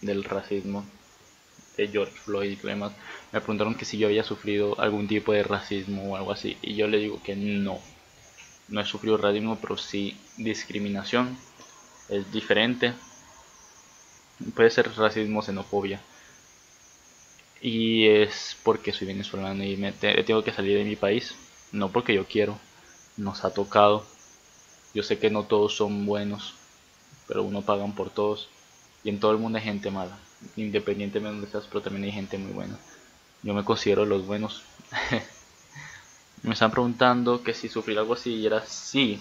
del 0.00 0.22
racismo 0.22 0.86
de 1.76 1.88
George 1.88 2.12
Floyd 2.12 2.58
y 2.62 2.66
demás, 2.66 2.92
me 3.32 3.40
preguntaron 3.40 3.74
que 3.74 3.84
si 3.84 3.98
yo 3.98 4.06
había 4.08 4.24
sufrido 4.24 4.80
algún 4.80 5.08
tipo 5.08 5.32
de 5.32 5.42
racismo 5.42 6.12
o 6.12 6.16
algo 6.16 6.32
así, 6.32 6.56
y 6.62 6.74
yo 6.74 6.88
le 6.88 6.98
digo 6.98 7.20
que 7.22 7.36
no, 7.36 7.78
no 8.68 8.80
he 8.80 8.84
sufrido 8.84 9.16
racismo, 9.16 9.58
pero 9.60 9.76
sí 9.76 10.16
discriminación 10.36 11.36
es 12.08 12.30
diferente. 12.32 12.94
Puede 14.54 14.70
ser 14.70 14.94
racismo, 14.96 15.42
xenofobia. 15.42 16.00
Y 17.60 18.06
es 18.06 18.56
porque 18.62 18.92
soy 18.92 19.06
venezolano 19.06 19.64
y 19.64 19.76
me 19.76 19.92
tengo 19.92 20.44
que 20.44 20.52
salir 20.52 20.76
de 20.78 20.84
mi 20.84 20.96
país. 20.96 21.34
No 21.72 21.90
porque 21.90 22.14
yo 22.14 22.26
quiero. 22.26 22.58
Nos 23.16 23.44
ha 23.44 23.54
tocado. 23.54 24.04
Yo 24.94 25.02
sé 25.02 25.18
que 25.18 25.30
no 25.30 25.44
todos 25.44 25.76
son 25.76 26.06
buenos. 26.06 26.54
Pero 27.26 27.42
uno 27.42 27.62
pagan 27.62 27.94
por 27.94 28.10
todos. 28.10 28.48
Y 29.04 29.08
en 29.08 29.20
todo 29.20 29.32
el 29.32 29.38
mundo 29.38 29.58
hay 29.58 29.64
gente 29.64 29.90
mala. 29.90 30.18
Independientemente 30.56 31.34
de 31.34 31.40
donde 31.40 31.50
seas, 31.50 31.66
pero 31.68 31.82
también 31.82 32.04
hay 32.04 32.12
gente 32.12 32.38
muy 32.38 32.52
buena. 32.52 32.78
Yo 33.42 33.54
me 33.54 33.64
considero 33.64 34.04
los 34.04 34.26
buenos. 34.26 34.62
me 36.42 36.52
están 36.52 36.70
preguntando 36.70 37.42
que 37.42 37.54
si 37.54 37.68
sufrí 37.68 37.96
algo 37.96 38.14
así 38.14 38.34
y 38.34 38.46
era 38.46 38.64
sí. 38.64 39.20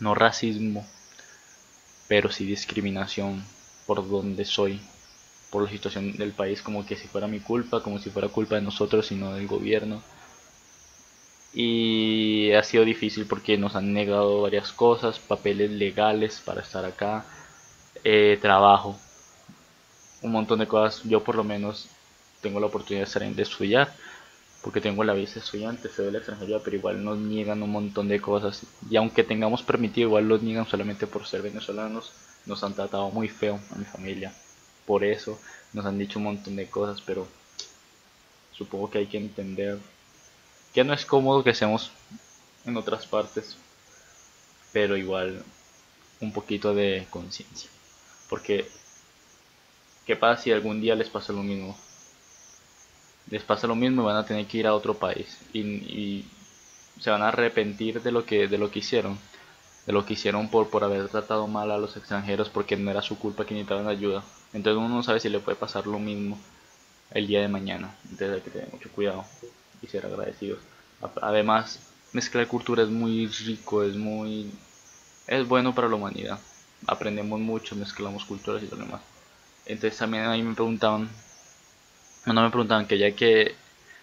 No 0.00 0.14
racismo 0.14 0.86
pero 2.12 2.30
sí 2.30 2.44
discriminación 2.44 3.42
por 3.86 4.06
donde 4.06 4.44
soy, 4.44 4.78
por 5.50 5.62
la 5.62 5.70
situación 5.70 6.14
del 6.18 6.32
país, 6.32 6.60
como 6.60 6.84
que 6.84 6.94
si 6.94 7.08
fuera 7.08 7.26
mi 7.26 7.40
culpa, 7.40 7.82
como 7.82 7.98
si 7.98 8.10
fuera 8.10 8.28
culpa 8.28 8.56
de 8.56 8.60
nosotros 8.60 9.10
y 9.12 9.14
no 9.14 9.32
del 9.32 9.46
gobierno. 9.46 10.02
Y 11.54 12.52
ha 12.52 12.62
sido 12.64 12.84
difícil 12.84 13.24
porque 13.24 13.56
nos 13.56 13.76
han 13.76 13.94
negado 13.94 14.42
varias 14.42 14.72
cosas, 14.72 15.18
papeles 15.20 15.70
legales 15.70 16.42
para 16.44 16.60
estar 16.60 16.84
acá, 16.84 17.24
eh, 18.04 18.38
trabajo, 18.42 18.98
un 20.22 20.32
montón 20.32 20.58
de 20.58 20.66
cosas. 20.66 21.02
Yo 21.04 21.22
por 21.22 21.36
lo 21.36 21.44
menos 21.44 21.88
tengo 22.40 22.60
la 22.60 22.66
oportunidad 22.66 23.08
de 23.08 23.42
estudiar 23.42 23.92
porque 24.62 24.80
tengo 24.80 25.02
la 25.02 25.12
visa 25.12 25.40
estudiante, 25.40 25.88
soy 25.88 26.06
de 26.06 26.12
la 26.12 26.18
extranjería, 26.18 26.60
pero 26.62 26.76
igual 26.76 27.04
nos 27.04 27.18
niegan 27.18 27.62
un 27.62 27.70
montón 27.70 28.06
de 28.06 28.20
cosas. 28.20 28.62
Y 28.88 28.96
aunque 28.96 29.24
tengamos 29.24 29.62
permitido, 29.62 30.08
igual 30.08 30.28
los 30.28 30.42
niegan 30.42 30.68
solamente 30.68 31.08
por 31.08 31.26
ser 31.26 31.42
venezolanos. 31.42 32.12
Nos 32.46 32.62
han 32.62 32.74
tratado 32.74 33.10
muy 33.10 33.28
feo 33.28 33.58
a 33.72 33.74
mi 33.74 33.84
familia. 33.84 34.32
Por 34.86 35.04
eso 35.04 35.38
nos 35.72 35.84
han 35.84 35.98
dicho 35.98 36.20
un 36.20 36.26
montón 36.26 36.54
de 36.54 36.68
cosas, 36.68 37.02
pero 37.04 37.26
supongo 38.52 38.88
que 38.88 38.98
hay 38.98 39.06
que 39.06 39.18
entender 39.18 39.78
que 40.72 40.84
no 40.84 40.94
es 40.94 41.04
cómodo 41.04 41.42
que 41.42 41.54
seamos 41.54 41.90
en 42.64 42.76
otras 42.76 43.06
partes, 43.06 43.56
pero 44.72 44.96
igual 44.96 45.42
un 46.20 46.32
poquito 46.32 46.72
de 46.72 47.06
conciencia. 47.10 47.68
Porque, 48.28 48.68
¿qué 50.06 50.16
pasa 50.16 50.42
si 50.42 50.52
algún 50.52 50.80
día 50.80 50.94
les 50.94 51.08
pasa 51.08 51.32
lo 51.32 51.42
mismo? 51.42 51.76
les 53.30 53.42
pasa 53.42 53.66
lo 53.66 53.74
mismo 53.74 54.02
y 54.02 54.04
van 54.04 54.16
a 54.16 54.26
tener 54.26 54.46
que 54.46 54.58
ir 54.58 54.66
a 54.66 54.74
otro 54.74 54.94
país. 54.94 55.38
Y, 55.52 56.24
se 57.00 57.10
van 57.10 57.22
a 57.22 57.28
arrepentir 57.28 58.00
de 58.02 58.12
lo 58.12 58.24
que 58.24 58.46
de 58.46 58.58
lo 58.58 58.70
que 58.70 58.78
hicieron. 58.80 59.18
De 59.86 59.92
lo 59.92 60.04
que 60.06 60.12
hicieron 60.12 60.48
por, 60.48 60.68
por 60.70 60.84
haber 60.84 61.08
tratado 61.08 61.48
mal 61.48 61.70
a 61.72 61.78
los 61.78 61.96
extranjeros 61.96 62.48
porque 62.48 62.76
no 62.76 62.90
era 62.90 63.02
su 63.02 63.18
culpa 63.18 63.44
que 63.44 63.54
necesitaban 63.54 63.88
ayuda. 63.88 64.22
Entonces 64.52 64.78
uno 64.78 64.94
no 64.96 65.02
sabe 65.02 65.18
si 65.18 65.28
le 65.28 65.40
puede 65.40 65.56
pasar 65.56 65.86
lo 65.86 65.98
mismo 65.98 66.38
el 67.10 67.26
día 67.26 67.40
de 67.40 67.48
mañana. 67.48 67.96
Entonces 68.04 68.36
hay 68.36 68.40
que 68.42 68.50
tener 68.50 68.70
mucho 68.70 68.90
cuidado 68.90 69.24
y 69.80 69.86
ser 69.86 70.06
agradecidos. 70.06 70.60
Además 71.22 71.80
mezclar 72.12 72.46
cultura 72.46 72.82
es 72.82 72.90
muy 72.90 73.26
rico 73.26 73.82
es 73.82 73.96
muy 73.96 74.50
es 75.26 75.48
bueno 75.48 75.74
para 75.74 75.88
la 75.88 75.96
humanidad. 75.96 76.38
Aprendemos 76.86 77.40
mucho 77.40 77.74
mezclamos 77.74 78.24
culturas 78.24 78.62
y 78.62 78.68
lo 78.68 78.76
demás 78.76 79.00
entonces 79.66 79.98
también 79.98 80.24
ahí 80.24 80.42
me 80.42 80.54
preguntaban 80.54 81.08
no 82.26 82.34
me 82.34 82.50
preguntaban 82.50 82.86
que 82.86 82.98
ya 82.98 83.12
que 83.12 83.54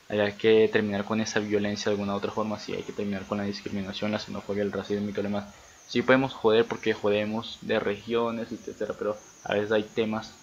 haya 0.10 0.36
que 0.36 0.68
terminar 0.72 1.06
con 1.06 1.22
esa 1.22 1.40
violencia 1.40 1.86
de 1.86 1.92
alguna 1.92 2.16
otra 2.16 2.32
forma, 2.32 2.60
si 2.60 2.74
hay 2.74 2.82
que 2.82 2.92
terminar 2.92 3.26
con 3.26 3.38
la 3.38 3.44
discriminación, 3.44 4.12
la 4.12 4.20
xenofobia, 4.20 4.64
el 4.64 4.72
racismo 4.72 5.08
y 5.08 5.12
todo 5.12 5.24
lo 5.24 5.30
demás. 5.30 5.54
Sí 5.88 6.02
podemos 6.02 6.34
joder 6.34 6.66
porque 6.66 6.94
jodemos 6.94 7.60
de 7.62 7.80
regiones, 7.80 8.52
etcétera, 8.52 8.96
pero 8.98 9.18
a 9.44 9.54
veces 9.54 9.72
hay 9.72 9.84
temas 9.84 10.34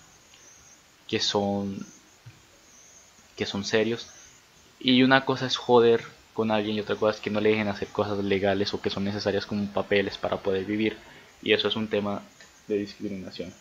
que 1.09 1.21
son 1.21 1.85
que 3.37 3.45
son 3.47 3.65
serios 3.65 4.09
y 4.81 5.03
una 5.03 5.25
cosa 5.25 5.47
es 5.47 5.57
joder 5.57 6.03
con 6.33 6.51
alguien 6.51 6.77
y 6.77 6.81
otra 6.81 6.97
cosa 6.97 7.17
es 7.17 7.21
que 7.23 7.31
no 7.31 7.41
le 7.41 7.51
dejen 7.51 7.69
hacer 7.69 7.89
cosas 7.89 8.19
legales 8.19 8.73
o 8.73 8.81
que 8.81 8.91
son 8.91 9.05
necesarias 9.05 9.47
como 9.47 9.67
papeles 9.73 10.17
para 10.17 10.39
poder 10.39 10.65
vivir 10.65 10.97
y 11.43 11.53
eso 11.53 11.69
es 11.69 11.77
un 11.77 11.89
tema 11.89 12.23
de 12.67 12.79
discriminación. 12.79 13.53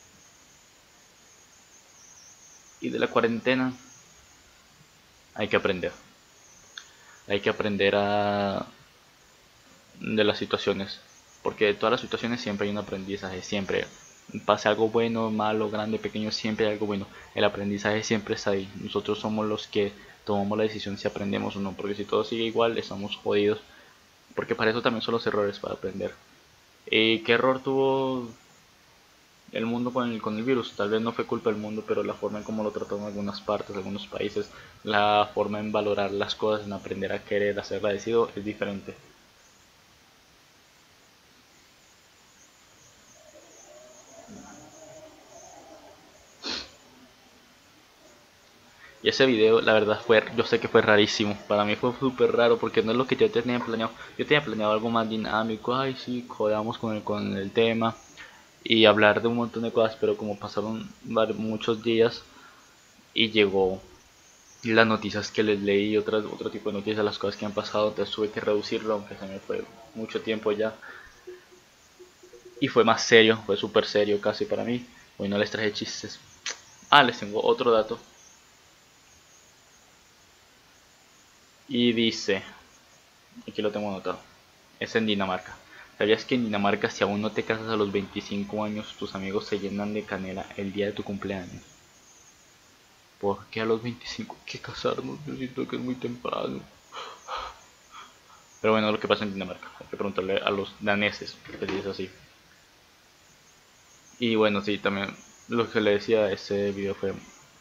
Y 2.86 2.90
de 2.90 3.00
la 3.00 3.08
cuarentena, 3.08 3.74
hay 5.34 5.48
que 5.48 5.56
aprender. 5.56 5.92
Hay 7.28 7.42
que 7.42 7.50
aprender 7.50 7.96
a 7.96 8.68
de 10.00 10.24
las 10.24 10.38
situaciones, 10.38 11.00
porque 11.42 11.66
de 11.66 11.74
todas 11.74 11.94
las 11.94 12.02
situaciones 12.02 12.42
siempre 12.42 12.68
hay 12.68 12.72
un 12.72 12.78
aprendizaje, 12.78 13.42
siempre 13.42 13.88
pase 14.46 14.70
algo 14.70 14.90
bueno, 14.90 15.32
malo, 15.32 15.72
grande, 15.72 15.98
pequeño, 15.98 16.32
siempre 16.32 16.68
hay 16.68 16.74
algo 16.74 16.86
bueno. 16.86 17.08
El 17.34 17.46
aprendizaje 17.46 18.04
siempre 18.04 18.36
está 18.36 18.52
ahí. 18.52 18.70
Nosotros 18.80 19.18
somos 19.18 19.48
los 19.48 19.66
que 19.66 19.92
tomamos 20.24 20.56
la 20.56 20.66
decisión 20.66 21.00
si 21.00 21.08
aprendemos 21.08 21.56
o 21.56 21.62
no, 21.62 21.72
porque 21.72 21.96
si 21.96 22.06
todo 22.06 22.24
sigue 22.24 22.44
igual 22.44 22.78
estamos 22.78 23.16
jodidos. 23.16 23.62
Porque 24.36 24.54
para 24.54 24.70
eso 24.70 24.84
también 24.84 25.02
son 25.02 25.14
los 25.14 25.26
errores 25.26 25.58
para 25.58 25.74
aprender. 25.74 26.14
¿Y 26.86 27.24
qué 27.24 27.32
error 27.32 27.64
tuvo 27.64 28.30
el 29.56 29.66
mundo 29.66 29.92
con 29.92 30.12
el, 30.12 30.22
con 30.22 30.38
el 30.38 30.44
virus. 30.44 30.76
Tal 30.76 30.90
vez 30.92 31.02
no 31.02 31.12
fue 31.14 31.26
culpa 31.26 31.50
del 31.50 31.60
mundo, 31.60 31.84
pero 31.88 32.04
la 32.04 32.14
forma 32.14 32.38
en 32.40 32.44
cómo 32.44 32.64
lo 32.64 32.72
trataron 32.72 33.06
algunas 33.06 33.42
partes, 33.42 33.76
algunos 33.76 34.06
países, 34.08 34.52
la 34.84 35.32
forma 35.34 35.60
en 35.60 35.72
valorar 35.72 36.12
las 36.12 36.36
cosas, 36.36 36.68
en 36.68 36.74
aprender 36.74 37.12
a 37.14 37.24
querer, 37.24 37.60
a 37.60 37.64
ser 37.64 37.78
agradecido, 37.78 38.30
es 38.36 38.46
diferente. 38.46 38.96
Y 49.02 49.08
ese 49.08 49.26
video, 49.26 49.62
la 49.62 49.72
verdad, 49.72 50.02
fue, 50.06 50.22
yo 50.36 50.44
sé 50.44 50.60
que 50.60 50.68
fue 50.68 50.82
rarísimo. 50.82 51.38
Para 51.48 51.64
mí 51.64 51.76
fue 51.78 51.94
súper 51.98 52.34
raro 52.34 52.58
porque 52.60 52.82
no 52.84 52.92
es 52.92 52.98
lo 52.98 53.08
que 53.08 53.16
yo 53.16 53.32
tenía 53.32 53.60
planeado. 53.60 53.94
Yo 54.18 54.26
tenía 54.26 54.44
planeado 54.44 54.74
algo 54.74 54.90
más 54.90 55.08
dinámico. 55.10 55.74
Ay, 55.76 55.96
sí, 55.96 56.26
jodamos 56.28 56.78
con 56.78 56.96
el, 56.96 57.04
con 57.04 57.38
el 57.38 57.52
tema. 57.52 57.96
Y 58.66 58.86
hablar 58.86 59.22
de 59.22 59.30
un 59.30 59.38
montón 59.38 59.64
de 59.64 59.72
cosas. 59.72 59.96
Pero 60.02 60.18
como 60.18 60.38
pasaron 60.38 60.90
muchos 61.38 61.82
días 61.84 62.24
y 63.14 63.30
llegó 63.32 63.82
las 64.64 64.88
noticias 64.88 65.32
que 65.32 65.44
les 65.44 65.62
leí 65.62 65.92
y 65.92 65.98
otras, 65.98 66.26
otro 66.26 66.50
tipo 66.50 66.70
de 66.72 66.80
noticias, 66.80 67.06
las 67.06 67.18
cosas 67.18 67.40
que 67.40 67.46
han 67.46 67.54
pasado. 67.54 67.90
Entonces 67.90 68.14
tuve 68.14 68.30
que 68.32 68.42
reducirlo, 68.42 68.96
aunque 68.96 69.16
se 69.16 69.26
me 69.26 69.40
fue 69.40 69.64
mucho 69.94 70.22
tiempo 70.22 70.52
ya. 70.52 70.76
Y 72.60 72.68
fue 72.68 72.84
más 72.84 73.04
serio, 73.04 73.42
fue 73.46 73.56
súper 73.56 73.86
serio 73.86 74.20
casi 74.20 74.46
para 74.46 74.64
mí. 74.66 74.86
Hoy 75.18 75.30
no 75.30 75.38
les 75.38 75.52
traje 75.52 75.72
chistes. 75.72 76.20
Ah, 76.90 77.04
les 77.04 77.20
tengo 77.20 77.42
otro 77.44 77.72
dato 77.72 78.00
Y 81.68 81.94
dice, 81.94 82.44
aquí 83.48 83.62
lo 83.62 83.72
tengo 83.72 83.90
anotado, 83.90 84.20
es 84.80 84.96
en 84.96 85.08
Dinamarca. 85.08 85.56
¿Sabías 85.98 86.26
que 86.26 86.36
en 86.36 86.44
Dinamarca 86.46 86.90
si 86.90 87.04
aún 87.04 87.22
no 87.22 87.32
te 87.32 87.44
casas 87.44 87.70
a 87.70 87.78
los 87.78 87.92
25 87.92 88.64
años, 88.66 88.96
tus 89.00 89.16
amigos 89.16 89.46
se 89.46 89.60
llenan 89.60 89.94
de 89.94 90.04
canela 90.04 90.46
el 90.58 90.74
día 90.74 90.88
de 90.88 90.92
tu 90.92 91.04
cumpleaños? 91.04 91.64
¿Por 93.20 93.46
qué 93.46 93.62
a 93.62 93.66
los 93.66 93.82
25 93.82 94.36
hay 94.38 94.52
que 94.52 94.60
casarnos? 94.60 95.18
Yo 95.26 95.36
siento 95.36 95.68
que 95.68 95.78
es 95.78 95.82
muy 95.82 95.96
temprano. 95.96 96.60
Pero 98.62 98.74
bueno, 98.74 98.92
lo 98.92 99.00
que 99.00 99.08
pasa 99.08 99.24
en 99.24 99.34
Dinamarca. 99.34 99.68
Hay 99.80 99.88
que 99.88 99.96
preguntarle 99.96 100.38
a 100.38 100.50
los 100.50 100.74
daneses, 100.82 101.38
que 101.60 101.66
si 101.66 101.78
es 101.78 101.86
así. 101.86 102.10
Y 104.20 104.36
bueno, 104.36 104.62
sí, 104.62 104.78
también 104.78 105.16
lo 105.48 105.72
que 105.72 105.80
le 105.80 105.92
decía, 105.92 106.30
ese 106.30 106.72
video 106.72 106.94
fue 106.96 107.14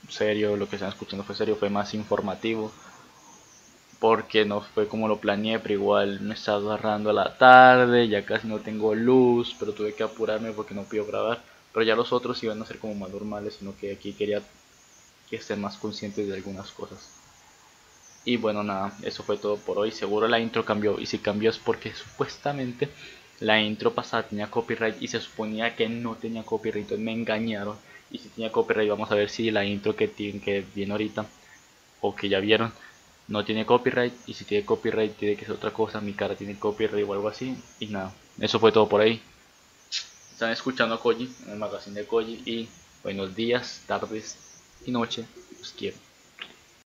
serio, 0.08 0.56
lo 0.56 0.68
que 0.68 0.76
están 0.76 0.88
escuchando 0.88 1.24
fue 1.24 1.36
serio, 1.36 1.56
fue 1.56 1.70
más 1.70 1.94
informativo 1.94 2.72
porque 4.04 4.44
no 4.44 4.60
fue 4.60 4.86
como 4.86 5.08
lo 5.08 5.18
planeé, 5.18 5.60
pero 5.60 5.72
igual 5.72 6.20
me 6.20 6.34
estaba 6.34 6.58
agarrando 6.58 7.08
a 7.08 7.14
la 7.14 7.38
tarde, 7.38 8.06
ya 8.06 8.22
casi 8.26 8.46
no 8.46 8.58
tengo 8.58 8.94
luz, 8.94 9.56
pero 9.58 9.72
tuve 9.72 9.94
que 9.94 10.02
apurarme 10.02 10.52
porque 10.52 10.74
no 10.74 10.82
pude 10.82 11.02
grabar. 11.02 11.42
Pero 11.72 11.86
ya 11.86 11.96
los 11.96 12.12
otros 12.12 12.42
iban 12.42 12.60
a 12.60 12.66
ser 12.66 12.78
como 12.78 12.94
más 12.94 13.08
normales, 13.08 13.56
sino 13.58 13.74
que 13.74 13.94
aquí 13.94 14.12
quería 14.12 14.42
que 15.30 15.36
estén 15.36 15.58
más 15.58 15.78
conscientes 15.78 16.28
de 16.28 16.34
algunas 16.34 16.70
cosas. 16.72 17.08
Y 18.26 18.36
bueno, 18.36 18.62
nada, 18.62 18.92
eso 19.00 19.22
fue 19.22 19.38
todo 19.38 19.56
por 19.56 19.78
hoy. 19.78 19.90
Seguro 19.90 20.28
la 20.28 20.38
intro 20.38 20.66
cambió, 20.66 21.00
y 21.00 21.06
si 21.06 21.16
cambió 21.20 21.48
es 21.48 21.56
porque 21.56 21.94
supuestamente 21.94 22.90
la 23.40 23.58
intro 23.62 23.94
pasada 23.94 24.24
tenía 24.24 24.50
copyright 24.50 25.00
y 25.00 25.08
se 25.08 25.18
suponía 25.18 25.76
que 25.76 25.88
no 25.88 26.16
tenía 26.16 26.42
copyright, 26.42 26.82
entonces 26.82 27.02
me 27.02 27.12
engañaron. 27.12 27.78
Y 28.10 28.18
si 28.18 28.28
tenía 28.28 28.52
copyright, 28.52 28.90
vamos 28.90 29.10
a 29.10 29.14
ver 29.14 29.30
si 29.30 29.50
la 29.50 29.64
intro 29.64 29.96
que, 29.96 30.08
tiene, 30.08 30.40
que 30.40 30.62
viene 30.74 30.92
ahorita, 30.92 31.24
o 32.02 32.14
que 32.14 32.28
ya 32.28 32.38
vieron, 32.40 32.70
no 33.28 33.44
tiene 33.44 33.66
copyright 33.66 34.14
y 34.26 34.34
si 34.34 34.44
tiene 34.44 34.64
copyright 34.64 35.16
tiene 35.16 35.36
que 35.36 35.46
ser 35.46 35.54
otra 35.54 35.72
cosa, 35.72 36.00
mi 36.00 36.12
cara 36.12 36.34
tiene 36.34 36.58
copyright 36.58 37.08
o 37.08 37.12
algo 37.12 37.28
así 37.28 37.56
y 37.80 37.86
nada, 37.86 38.12
eso 38.38 38.58
fue 38.60 38.72
todo 38.72 38.88
por 38.88 39.00
ahí. 39.00 39.20
Están 40.32 40.50
escuchando 40.50 40.96
a 40.96 41.00
Koji 41.00 41.32
en 41.46 41.52
el 41.52 41.58
magazine 41.58 42.00
de 42.00 42.06
Koji 42.06 42.42
y 42.44 42.68
buenos 43.02 43.34
días, 43.34 43.82
tardes 43.86 44.36
y 44.84 44.90
noche, 44.90 45.24
los 45.58 45.72
quiero. 45.72 46.03